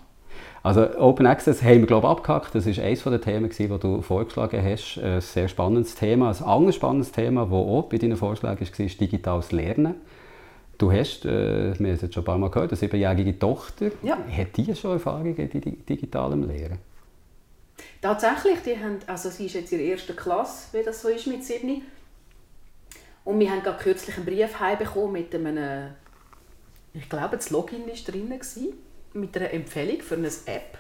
[0.64, 2.56] Also Open Access haben wir glaube ich, abgehakt.
[2.56, 4.98] Das war eines der Themen, die du vorgeschlagen hast.
[4.98, 6.30] Ein sehr spannendes Thema.
[6.30, 9.96] Ein anderes spannendes Thema, das auch bei deinen Vorschlägen war, ist digitales Lernen.
[10.78, 13.92] Du hast, äh, wir haben es jetzt schon ein paar Mal gehört, eine siebenjährige Tochter.
[14.02, 14.18] Ja.
[14.18, 16.80] Hat die schon Erfahrungen in digitalem Lehren?
[18.02, 21.28] Tatsächlich, die haben, also sie ist jetzt in der ersten Klasse, wie das so ist
[21.28, 21.82] mit sieben.
[23.26, 25.92] Und wir haben gerade kürzlich einen Brief heimbekommen mit einem,
[26.94, 28.30] ich glaube, das Login war drin.
[28.30, 28.74] Gewesen
[29.14, 30.78] mit einer Empfehlung für eine App.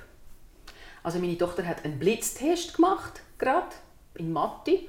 [1.03, 3.67] Also meine Tochter hat einen Blitztest gemacht, gerade
[4.15, 4.79] in Mathe.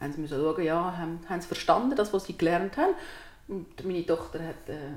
[0.00, 2.94] Haben sie müssen schauen, ja, haben, haben sie verstanden, das, was sie gelernt haben.
[3.48, 4.92] Und meine Tochter hat äh,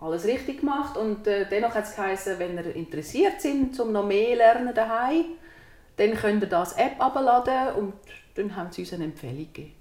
[0.00, 4.06] alles richtig gemacht und äh, dennoch hat es geheißen, wenn ihr interessiert sind, um noch
[4.06, 5.24] mehr lernen daheim,
[5.96, 7.94] dann könnt ihr das App abladen und
[8.34, 9.74] dann haben sie uns eine Empfehlung gegeben.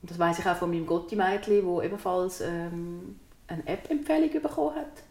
[0.00, 5.02] Und das weiß ich auch von meinem Gotti-Mädchen, das ebenfalls ähm, eine App-Empfehlung bekommen hat.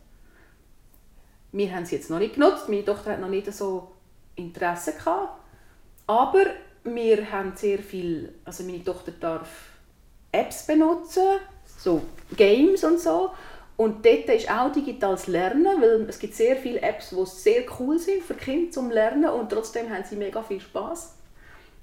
[1.54, 3.92] Wir haben sie jetzt noch nicht genutzt, meine Tochter hat noch nicht so
[4.36, 5.40] Interesse gehabt.
[6.08, 6.46] Aber
[6.84, 9.50] wir haben sehr viel, also meine Tochter darf
[10.32, 11.24] Apps benutzen,
[11.78, 12.02] so
[12.36, 13.32] Games und so.
[13.78, 17.98] Und dort ist auch digitales Lernen, weil es gibt sehr viele Apps, die sehr cool
[17.98, 21.16] sind für Kinder zum Lernen und trotzdem haben sie mega viel Spaß.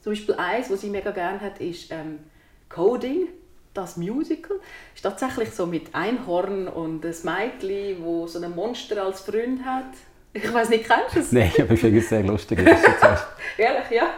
[0.02, 2.20] Zum Beispiel eins, was sie mega gerne hat, ist ähm,
[2.68, 3.28] Coding,
[3.74, 4.58] das Musical.
[4.94, 9.92] Ist tatsächlich so mit Einhorn und ein Mädchen, wo so ein Monster als Freund hat.
[10.32, 11.32] Ich weiß nicht, kennst du es?
[11.32, 12.58] Nein, aber ich finde es sehr lustig.
[13.58, 14.10] Ehrlich, ja.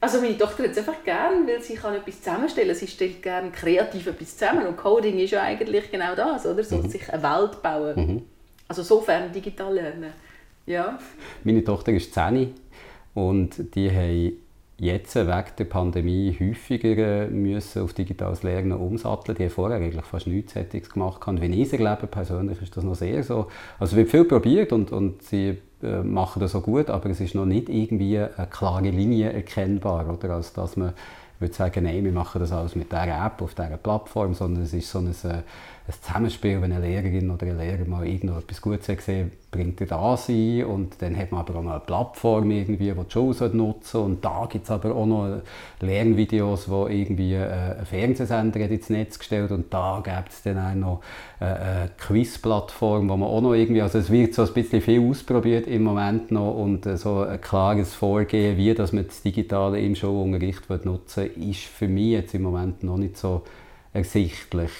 [0.00, 3.50] Also meine Tochter hat es einfach gerne, weil sie kann etwas zusammenstellen Sie stellt gerne
[3.50, 4.66] kreativ etwas zusammen.
[4.66, 6.62] Und Coding ist ja eigentlich genau das, oder?
[6.62, 6.88] So, mhm.
[6.88, 7.94] sich eine Welt bauen.
[7.96, 8.22] Mhm.
[8.68, 10.12] Also sofern digital lernen.
[10.66, 10.98] Ja.
[11.44, 12.54] Meine Tochter ist 10
[13.14, 14.45] und die haben
[14.78, 19.36] jetzt wegen der Pandemie häufiger äh, müssen auf digitales Lernen umsatteln.
[19.36, 21.26] Die haben vorher eigentlich fast nichts Sättiges gemacht.
[21.26, 23.46] Und wenn ich lebe, persönlich ist das noch sehr so.
[23.78, 27.20] Also es wird viel probiert und, und sie äh, machen das so gut, aber es
[27.20, 30.30] ist noch nicht irgendwie eine klare Linie erkennbar, oder?
[30.34, 30.92] als dass man
[31.38, 34.72] würde sagen, nein, wir machen das alles mit dieser App auf dieser Plattform, sondern es
[34.72, 35.42] ist so ein, äh,
[35.88, 40.28] ein Zusammenspiel, wenn eine Lehrerin oder ein Lehrer mal irgendetwas Gutes gesehen bringt er das
[40.28, 40.64] ein.
[40.64, 44.24] Und dann hat man aber auch noch eine Plattform irgendwie, die die Schule nutzen und
[44.24, 45.42] da gibt es aber auch noch
[45.80, 49.50] Lernvideos, wo irgendwie äh, ein Fernsehsender ins Netz gestellt.
[49.50, 51.00] Und da gibt es dann auch noch
[51.40, 55.08] äh, eine Quizplattform, wo man auch noch irgendwie, also es wird so ein bisschen viel
[55.08, 56.54] ausprobiert im Moment noch.
[56.54, 61.62] Und so ein klares Vorgehen, wie dass man das Digitale im Schulunterricht nutzen will, ist
[61.62, 63.42] für mich jetzt im Moment noch nicht so
[63.96, 64.70] ersichtlich.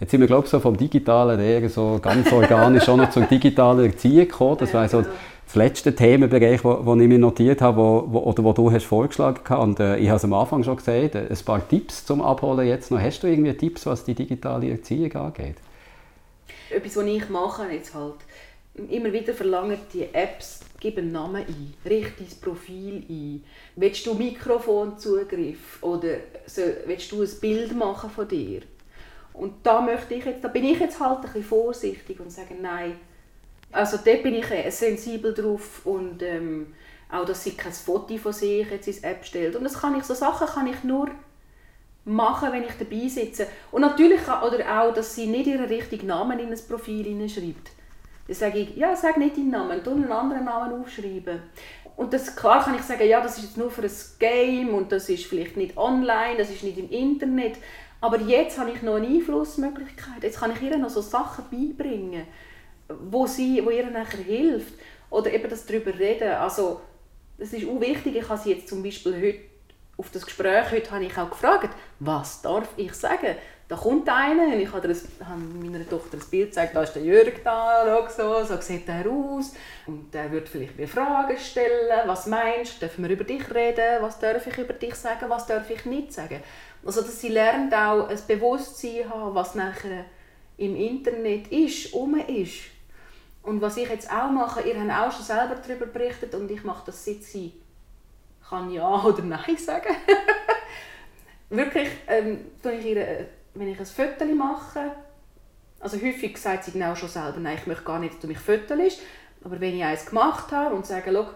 [0.00, 3.22] Jetzt sind wir, glaube ich, so vom digitalen eher so ganz organisch auch noch zur
[3.22, 4.58] digitalen Erziehung gekommen.
[4.58, 8.52] Das war so das letzte Themenbereich, wo ich mir notiert habe, wo, wo, oder wo
[8.52, 9.58] du hast vorgeschlagen hast.
[9.58, 12.90] Und äh, ich habe es am Anfang schon gesagt, ein paar Tipps zum Abholen jetzt
[12.90, 13.00] noch.
[13.00, 15.56] Hast du irgendwie Tipps, was die digitale Erziehung angeht?
[16.70, 18.16] Etwas, was ich mache jetzt halt,
[18.90, 23.44] immer wieder verlangen die Apps, gib einen Namen ein, richte dein Profil ein.
[23.74, 28.60] Willst du Mikrofonzugriff oder so, willst du ein Bild machen von dir?
[29.32, 32.54] Und da möchte ich jetzt, da bin ich jetzt halt ein bisschen vorsichtig und sage
[32.60, 32.96] nein.
[33.72, 36.74] Also da bin ich sensibel drauf und ähm,
[37.10, 39.56] auch, dass sie kein Foto von sich jetzt ins App stellt.
[39.56, 41.08] Und das kann ich, so Sachen kann ich nur
[42.04, 43.46] machen, wenn ich dabei sitze.
[43.72, 47.70] Und natürlich oder auch, dass sie nicht ihren richtigen Namen in ein Profil hineinschreibt.
[48.26, 51.42] Dann sage ich, ja, sag nicht deinen Namen, tu einen anderen Namen aufschreiben.
[51.96, 54.90] Und das, klar kann ich sagen, ja, das ist jetzt nur für ein Game und
[54.90, 57.56] das ist vielleicht nicht online, das ist nicht im Internet.
[58.00, 60.22] Aber jetzt habe ich noch eine Einflussmöglichkeit.
[60.22, 62.26] Jetzt kann ich ihr noch so Sachen beibringen,
[62.88, 64.74] wo, sie, wo ihr nachher hilft.
[65.10, 66.32] Oder eben das darüber reden.
[66.32, 66.80] Also,
[67.38, 68.16] das ist auch wichtig.
[68.16, 69.54] Ich habe sie jetzt zum Beispiel heute
[69.96, 71.70] auf das Gespräch heute habe ich auch gefragt,
[72.00, 73.36] was darf ich sagen?
[73.66, 76.92] Da kommt einer und ich habe, das, habe meiner Tochter ein Bild gezeigt, da ist
[76.92, 79.54] der Jürg da, so, so sieht er aus.
[79.86, 84.02] Und der wird vielleicht mir Fragen stellen, was meinst du, dürfen wir über dich reden,
[84.02, 86.42] was darf ich über dich sagen, was darf ich nicht sagen.
[86.84, 90.04] Also dass sie lernt auch ein Bewusstsein haben, was nachher
[90.58, 92.64] im Internet ist, um ist.
[93.42, 96.64] Und was ich jetzt auch mache, ihr habt auch schon selber darüber berichtet und ich
[96.64, 97.52] mache das seit sie
[98.48, 99.94] kann Ja oder Nein sagen.
[101.50, 103.24] Wirklich, ähm, ich ihr, äh,
[103.54, 104.92] wenn ich ein Foto mache,
[105.80, 108.38] also häufig sagt sie auch schon selber, nein, ich möchte gar nicht, dass du mich
[108.38, 109.00] fotost,
[109.44, 111.26] aber wenn ich eins gemacht habe und sage, Schau,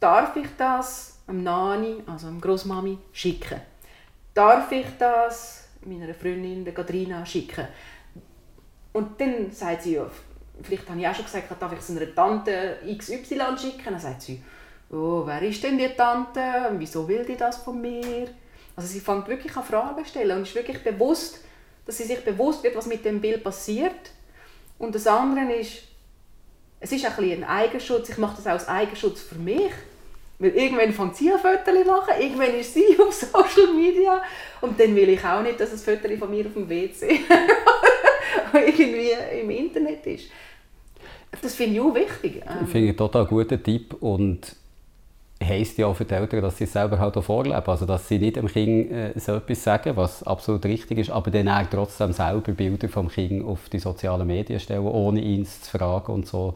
[0.00, 3.60] darf ich das am Nani, also am Großmami, schicken?
[4.34, 7.68] Darf ich das meiner Freundin, der Katrina, schicken?
[8.92, 10.10] Und dann sagt sie, ja,
[10.62, 13.84] vielleicht habe ich auch schon gesagt, darf ich es einer Tante XY schicken?
[13.84, 14.42] Dann sagt sie,
[14.90, 16.40] oh, wer ist denn die Tante?
[16.78, 18.28] Wieso will die das von mir?
[18.80, 21.40] Also sie fängt wirklich an Fragen stellen und ist wirklich bewusst,
[21.84, 23.92] dass sie sich bewusst wird, was mit dem Bild passiert.
[24.78, 25.82] Und das andere ist,
[26.80, 28.08] es ist ein, bisschen ein Eigenschutz.
[28.08, 29.70] Ich mache das auch als Eigenschutz für mich.
[30.38, 34.22] Weil irgendwann fängt sie an Fotos machen, irgendwann ist sie auf Social Media
[34.62, 37.20] und dann will ich auch nicht, dass ein Foto von mir auf dem WC
[38.54, 39.10] irgendwie
[39.42, 40.30] im Internet ist.
[41.42, 42.36] Das finde ich auch wichtig.
[42.36, 44.56] Ich finde einen total guten Tipp und
[45.42, 47.62] heisst ja auch für die Eltern, dass sie es selber halt auch vorleben.
[47.66, 51.30] Also, dass sie nicht dem Kind äh, so etwas sagen, was absolut richtig ist, aber
[51.30, 55.78] dann auch trotzdem selber Bilder vom Kind auf die sozialen Medien stellen, ohne ihn zu
[55.78, 56.54] fragen und so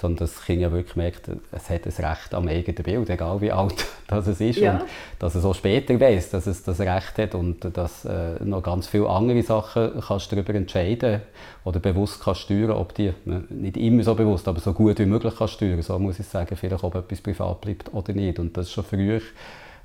[0.00, 3.52] sondern das Kind ja wirklich merkt, es hat ein Recht am eigenen Bild, egal wie
[3.52, 4.72] alt das es ist ja.
[4.72, 4.84] und
[5.18, 8.86] dass es auch später weiß, dass es das Recht hat und dass äh, noch ganz
[8.86, 11.20] viele andere Sachen kannst darüber entscheiden
[11.64, 15.06] oder bewusst kannst steuern, ob die, ne, nicht immer so bewusst, aber so gut wie
[15.06, 18.56] möglich kannst steuern, so muss ich sagen, vielleicht ob etwas privat bleibt oder nicht und
[18.56, 19.20] das schon früh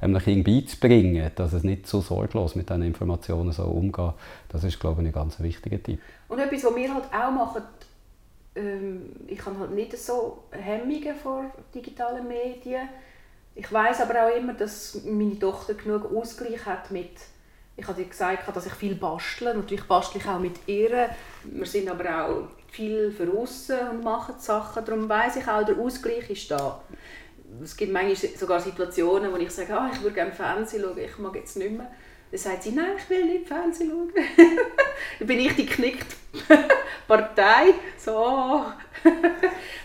[0.01, 4.13] einem Kind beizubringen, dass es nicht so sorglos mit diesen Informationen so umgeht,
[4.49, 5.99] das ist, glaube ich, ein ganz wichtiger Tipp.
[6.27, 7.63] Und etwas, was wir halt auch machen,
[8.55, 12.89] ähm, ich habe halt nicht so Hemmungen vor digitalen Medien.
[13.53, 17.11] Ich weiß aber auch immer, dass meine Tochter genug Ausgleich hat mit
[17.77, 19.53] ich habe dir gesagt, dass ich viel bastle.
[19.53, 21.09] Natürlich bastle ich auch mit ihr.
[21.43, 24.85] Wir sind aber auch viel draußen und machen Sachen.
[24.85, 26.81] Darum weiß ich auch, der Ausgleich ist da.
[27.61, 31.17] Es gibt manchmal sogar Situationen, wo ich sage, ah, ich würde gerne Fernsehen schauen, ich
[31.17, 31.91] mag jetzt nicht mehr.
[32.35, 34.11] Dann sagt sie, nein, ich will nicht Fernsehen schauen.
[35.19, 36.17] dann bin ich die knickt
[37.07, 37.75] Partei.
[37.97, 38.11] So.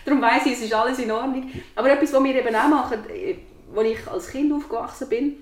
[0.05, 1.49] Darum weiss ich, es ist alles in Ordnung.
[1.73, 3.05] Aber etwas, was wir eben auch machen,
[3.73, 5.37] als ich als Kind aufgewachsen bin,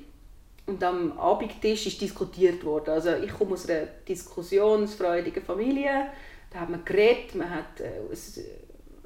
[0.68, 2.92] und am Abendtisch ist diskutiert worden.
[2.92, 6.12] Also ich komme aus einer diskussionsfreudigen Familie.
[6.52, 7.90] Da hat man geredet, man hat äh,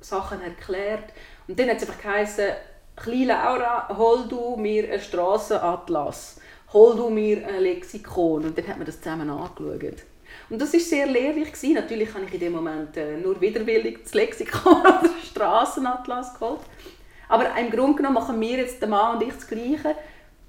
[0.01, 1.13] Sachen erklärt.
[1.47, 2.49] Und dann hat es einfach geheißen,
[2.97, 6.41] «Kleine Laura, hol du mir einen Strassenatlas,
[6.73, 10.03] hol du mir ein Lexikon.» Und dann hat man das zusammen angeschaut.
[10.49, 11.51] Und das war sehr lehrreich.
[11.51, 11.73] Gewesen.
[11.73, 16.61] Natürlich habe ich in dem Moment äh, nur widerwillig das Lexikon oder den Strassenatlas geholt.
[17.29, 19.95] Aber im Grunde genommen machen wir jetzt, der Mann und ich, das Gleiche.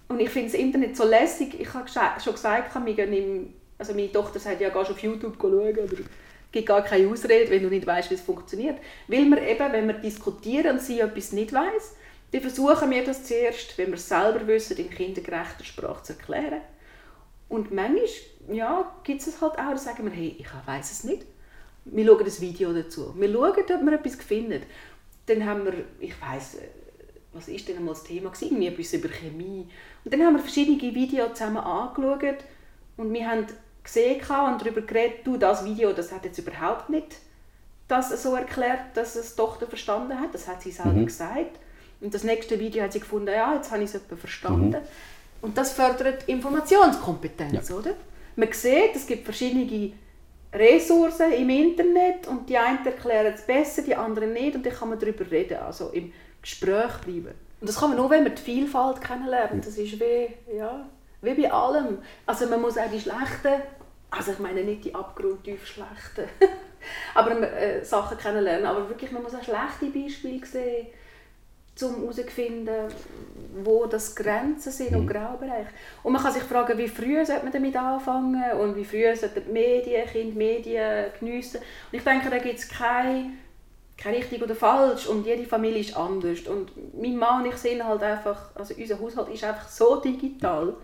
[0.09, 1.59] Und ich finde das Internet so lässig.
[1.59, 5.37] Ich habe schon gesagt, wir gehen im, also meine Tochter sagt, ja, gehst auf YouTube
[5.41, 5.97] schauen oder
[6.53, 8.77] gibt gar keine Ausrede, wenn du nicht weißt, wie es funktioniert.
[9.09, 11.97] Weil wir eben, wenn wir diskutieren und sie etwas nicht weiß,
[12.35, 16.63] dann versuchen wir das zuerst, wenn wir es selber wissen, in kindergerechter Sprache zu erklären.
[17.49, 18.09] Und manchmal
[18.51, 21.25] ja, gibt es halt auch, da sagen wir, hey, ich weiß es nicht.
[21.85, 23.15] Wir schauen das Video dazu.
[23.17, 24.63] Wir schauen, ob wir etwas finden.
[25.27, 26.59] Dann haben wir, ich weiß
[27.35, 28.45] was ist denn einmal das Thema gewesen?
[28.47, 29.69] Irgendwie etwas über Chemie.
[30.05, 32.45] Und dann haben wir verschiedene Videos zusammen angeschaut
[32.97, 33.47] und wir haben
[33.83, 37.17] gesehen und darüber geredet, du, das Video, das hat jetzt überhaupt nicht
[37.87, 40.33] das so erklärt, dass es die Tochter verstanden hat.
[40.33, 41.07] Das hat sie selber mhm.
[41.07, 41.59] gesagt.
[42.05, 44.71] Und das nächste Video hat sie gefunden, ja, jetzt habe ich es verstanden.
[44.71, 44.77] Mhm.
[45.41, 47.75] Und das fördert Informationskompetenz, ja.
[47.75, 47.93] oder?
[48.37, 49.93] Man sieht, es gibt verschiedene
[50.53, 54.91] Ressourcen im Internet und die einen erklären es besser, die anderen nicht und dann kann
[54.91, 55.59] man darüber reden.
[55.59, 57.35] Also im Gespräch bleiben.
[57.61, 59.67] Und das kann man nur, wenn man die Vielfalt kennenlernt.
[59.67, 60.87] Das ist wie, ja,
[61.23, 61.99] wie bei allem.
[62.27, 63.63] Also man muss auch die schlechten,
[64.11, 66.29] also ich meine nicht die abgrundtief schlechten,
[67.15, 70.89] aber äh, Sachen kennenlernen, aber wirklich, man muss auch schlechte Beispiele sehen,
[71.83, 72.89] um herauszufinden,
[73.63, 75.01] wo das Grenzen sind mhm.
[75.01, 75.69] und Graubereiche.
[76.03, 79.43] Und man kann sich fragen, wie früh sollte man damit anfangen und wie früh sollten
[79.47, 81.59] die Medien, Kinder Medien geniessen.
[81.59, 83.33] Und ich denke, da gibt es keine
[83.97, 87.85] kein richtig oder falsch und jede Familie ist anders und mein Mann und ich sind
[87.85, 90.75] halt einfach, also unser Haushalt ist einfach so digital,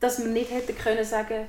[0.00, 1.48] dass wir nicht hätten können sagen,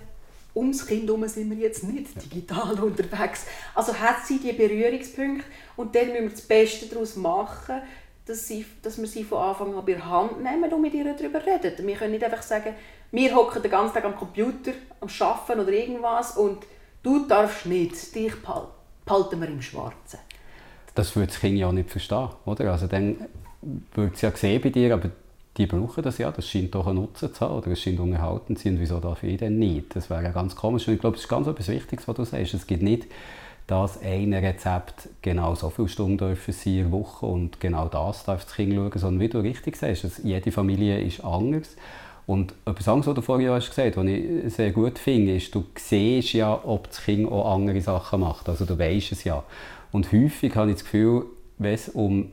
[0.55, 3.45] ums Kind herum sind wir jetzt nicht digital unterwegs.
[3.73, 7.81] Also hat sie die Berührungspunkte und dann müssen wir das Beste daraus machen,
[8.26, 11.13] dass, sie, dass wir sie von Anfang an bei der Hand nehmen und mit ihr
[11.13, 11.86] darüber reden.
[11.86, 12.73] Wir können nicht einfach sagen,
[13.11, 16.65] wir hocken den ganzen Tag am Computer, am Arbeiten oder irgendwas und
[17.03, 18.34] du darfst nicht, dich
[19.05, 20.19] behalten wir im Schwarzen
[20.95, 22.30] das würde das Kind ja nicht verstehen.
[22.45, 22.71] Oder?
[22.71, 23.17] Also dann
[23.93, 25.11] würde es ja sehen bei dir, aber
[25.57, 28.55] die brauchen das ja, das scheint doch einen Nutzen zu haben oder es scheint unterhalten
[28.55, 29.95] zu sein, wieso darf ich denn nicht?
[29.95, 32.23] Das wäre ja ganz komisch und ich glaube, es ist ganz etwas Wichtiges, was du
[32.23, 32.53] sagst.
[32.53, 33.05] Es gibt nicht
[33.68, 38.43] das eine Rezept genau so viele Stunden dürfen sie in Woche und genau das darf
[38.43, 41.76] das Kind schauen, sondern wie du richtig sagst, jede Familie ist anders.
[42.28, 45.63] Und etwas anderes, was du vorhin hast gesagt was ich sehr gut finde, ist, du
[45.76, 48.49] siehst ja, ob das Kind auch andere Sachen macht.
[48.49, 49.43] Also du weißt es ja.
[49.91, 51.26] Und häufig habe ich das Gefühl,
[51.57, 52.30] wenn es um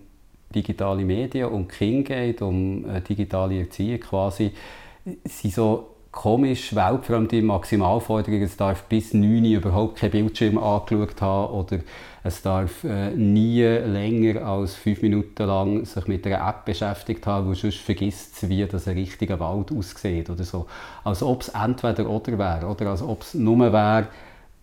[0.55, 4.53] digitale Medien, um Kinder geht, um äh, digitale Erziehung quasi,
[5.24, 8.42] sind so komisch weltfremde Maximalforderungen.
[8.42, 11.78] Es darf bis 9 Uhr überhaupt kein Bildschirm angeschaut haben oder
[12.22, 17.48] es darf äh, nie länger als 5 Minuten lang sich mit einer App beschäftigt haben,
[17.48, 20.66] wo sonst vergisst wie das ein richtiger Wald aussieht oder so.
[21.02, 24.06] Als ob es entweder oder wäre oder als ob es nur wäre,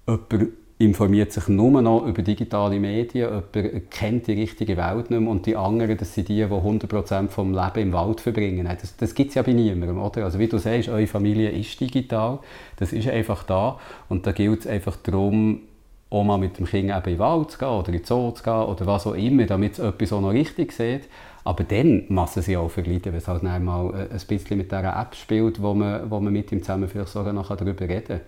[0.08, 0.50] jemand
[0.80, 5.46] informiert sich nur noch über digitale Medien, jemand kennt die richtige Welt nicht mehr und
[5.46, 8.66] die anderen, das sind die, die 100% vom Leben im Wald verbringen.
[8.66, 10.24] Das, das gibt es ja bei niemandem, oder?
[10.24, 12.40] Also wie du sagst, eure Familie ist digital,
[12.78, 13.78] das ist einfach da
[14.08, 15.64] und da gilt es einfach darum,
[16.10, 18.32] auch mal mit dem Kind eben in den Wald zu gehen oder in den Zoo
[18.32, 21.10] zu gehen oder was auch immer, damit es etwas auch noch richtig sieht.
[21.44, 25.14] Aber dann müssen sie auch verleiden, weil es halt mal ein bisschen mit dieser App
[25.14, 28.22] spielt, wo man, wo man mit ihm zusammen vielleicht sogar noch darüber reden kann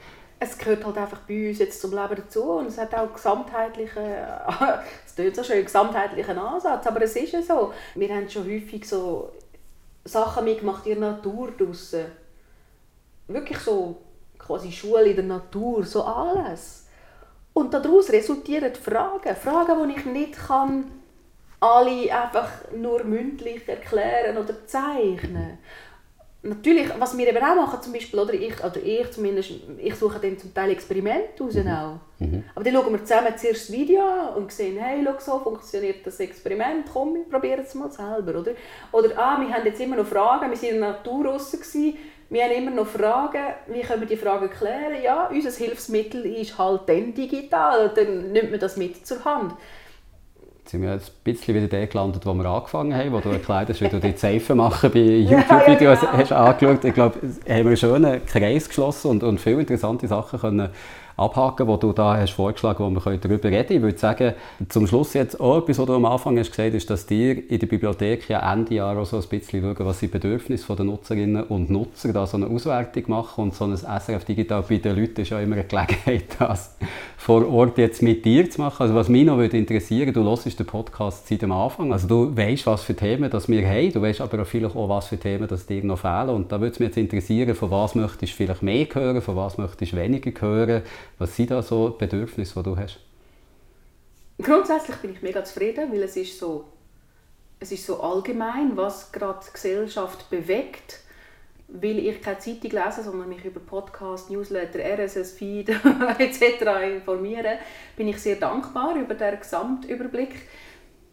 [0.44, 4.04] es gehört halt einfach bei uns jetzt zum Leben dazu und es hat auch gesamtheitlichen,
[5.06, 7.72] es klingt so schön, gesamtheitlichen Ansatz, aber es ist ja so.
[7.94, 9.32] Wir haben schon häufig so
[10.04, 12.06] Sachen mitgemacht in der Natur draussen.
[13.28, 14.02] Wirklich so
[14.40, 16.88] quasi Schule in der Natur, so alles.
[17.54, 20.86] Und daraus resultieren Fragen, Fragen, die ich nicht kann
[21.60, 25.60] alle einfach nur mündlich erklären oder zeichnen.
[26.44, 30.20] Natürlich, was wir eben auch machen, zum Beispiel, oder ich, oder ich zumindest, ich suche
[30.20, 31.68] dann zum Teil Experimente raus mhm.
[31.68, 32.00] auch.
[32.20, 32.44] Mhm.
[32.56, 36.06] Aber dann schauen wir zusammen zuerst das Video an und sehen, hey, schau, so funktioniert
[36.06, 38.54] das Experiment, komm, wir probieren es mal selber, oder?
[38.92, 41.60] Oder, ah, wir haben jetzt immer noch Fragen, wir waren in der Natur draussen,
[42.30, 45.04] wir haben immer noch Fragen, wie können wir die Fragen klären?
[45.04, 49.54] Ja, unser Hilfsmittel ist halt dann digital, dann nimmt man das mit zur Hand.
[50.62, 53.30] Jetzt sind wir jetzt ein bisschen wieder da gelandet, wo wir angefangen haben, wo du
[53.30, 56.18] erklärt hast, wie du die Zeifen machen bei YouTube-Videos ja, ja, genau.
[56.18, 56.86] hast angeschaut.
[56.86, 60.70] Ich glaube, haben wir einen schönen Kreis geschlossen und, und viele interessante Sachen können
[61.22, 63.78] abhaken, wo du da hast vorgeschlagen, wo wir darüber reden können.
[63.78, 64.34] Ich würde sagen,
[64.70, 67.60] zum Schluss jetzt auch etwas, was du am Anfang hast gesagt ist, dass dir in
[67.60, 71.44] der Bibliothek ja Ende Jahr auch so ein bisschen schauen, was die Bedürfnisse der Nutzerinnen
[71.44, 75.22] und Nutzer da so eine Auswertung machen und so ein SRF Digital bei den Leuten
[75.22, 76.76] ist ja immer eine Gelegenheit, das
[77.18, 78.82] vor Ort jetzt mit dir zu machen.
[78.82, 82.36] Also was mich noch würde interessieren, du hörst den Podcast seit dem Anfang, also du
[82.36, 85.18] weißt, was für Themen das wir haben, du weißt aber auch vielleicht auch, was für
[85.18, 88.34] Themen das dir noch fehlen und da würde es mich jetzt interessieren, von was möchtest
[88.34, 90.82] du vielleicht mehr hören, von was möchtest du weniger hören,
[91.22, 93.00] was sind da so Bedürfnisse, die du hast?
[94.42, 96.66] Grundsätzlich bin ich mega zufrieden, weil es ist so,
[97.60, 101.02] es ist so allgemein, was gerade die Gesellschaft bewegt.
[101.68, 105.70] Weil ich keine Zeitung lese, sondern mich über Podcast, Newsletter, RSS-Feed
[106.18, 106.42] etc.
[106.96, 107.60] informiere,
[107.96, 110.34] bin ich sehr dankbar über den Gesamtüberblick.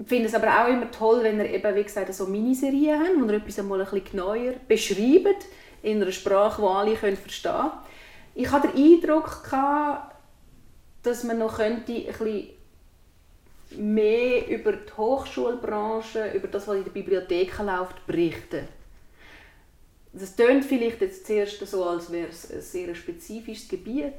[0.01, 3.21] Ich finde es aber auch immer toll, wenn ihr eben, wie gesagt, so Miniserien habt,
[3.21, 5.45] wo ihr etwas einmal ein bisschen genauer beschreibt,
[5.83, 7.88] in einer Sprache, die alle verstehen können
[8.39, 10.15] ich hatte den Eindruck, gehabt,
[11.03, 12.51] dass man noch könnte ein bisschen
[13.77, 18.69] mehr über die Hochschulbranche, über das, was in den Bibliotheken läuft, berichten.
[20.13, 24.15] Das klingt vielleicht jetzt zuerst so, als wäre es ein sehr spezifisches Gebiet,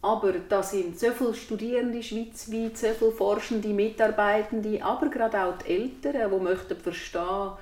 [0.00, 5.74] aber da sind so viele Studierende schweizweit, so viele forschende Mitarbeitende, aber gerade auch die
[5.74, 7.52] Eltern, die möchten verstehen,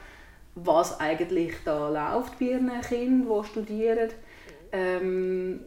[0.55, 4.11] was eigentlich da läuft bei ihren Kindern, die studieren.
[4.73, 5.65] Ähm,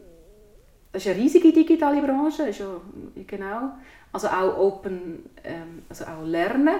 [0.94, 2.66] das ist eine riesige digitale Branche, ist ja,
[3.26, 3.72] genau.
[4.12, 6.76] Also auch Open, ähm, also auch Lernen,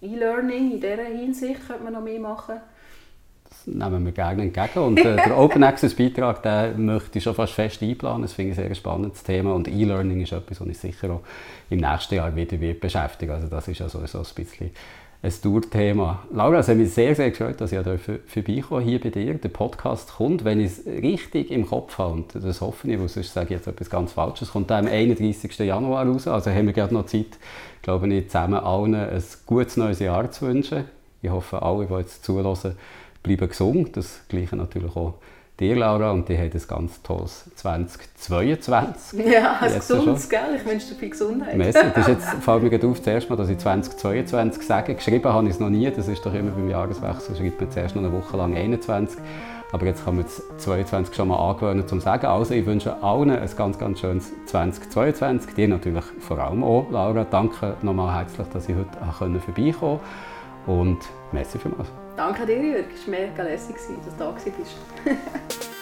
[0.00, 2.56] E-Learning in dieser Hinsicht könnte man noch mehr machen.
[3.46, 7.34] Das nehmen wir gerne entgegen und äh, der Open Access Beitrag, den möchte ich schon
[7.34, 8.22] fast fest einplanen.
[8.22, 11.20] Das finde ich ein sehr spannendes Thema und E-Learning ist etwas, was ich sicher auch
[11.68, 13.34] im nächsten Jahr wieder beschäftige.
[13.34, 14.70] Also das ist ja sowieso ein bisschen
[15.20, 16.22] ein Tourthema.
[16.32, 19.34] Laura, es hat mich sehr, sehr gefreut, dass ich vorbeikomme hier bei dir.
[19.34, 23.08] Der Podcast kommt, wenn ich es richtig im Kopf habe, und das hoffe ich, weil
[23.08, 25.58] sonst sage ich jetzt etwas ganz Falsches, kommt am 31.
[25.58, 26.28] Januar raus.
[26.28, 27.38] Also haben wir gerade noch Zeit,
[27.82, 30.84] glaube ich, zusammen allen ein gutes neues Jahr zu wünschen.
[31.20, 32.76] Ich hoffe, alle, die jetzt zulassen,
[33.24, 33.96] bleiben gesund.
[33.96, 35.14] Das Gleiche natürlich auch
[35.58, 39.26] dir, Laura, und die haben ein ganz tolles 2022.
[39.26, 40.56] Ja, ein gesundes, gell?
[40.56, 41.56] Ich wünsche dir viel Gesundheit.
[41.56, 44.94] Messi, das ist jetzt, fällt mir auf, zuerst mal, dass ich 2022 sage.
[44.94, 47.96] Geschrieben habe ich es noch nie, das ist doch immer beim Jahreswechsel, schreibt man zuerst
[47.96, 49.20] noch eine Woche lang 21.
[49.70, 52.26] Aber jetzt kann man das 22 schon mal angewöhnen zum Sagen.
[52.26, 55.54] Also ich wünsche allen ein ganz, ganz schönes 2022.
[55.54, 57.24] Dir natürlich vor allem auch, Laura.
[57.24, 60.00] Danke nochmal herzlich, dass ich heute vorbeikommen konnte.
[60.66, 60.98] Und
[61.32, 62.07] merci vielmals.
[62.18, 62.86] Danke dir, Jürg.
[62.92, 64.76] Es war mega lässig, dass du da bist.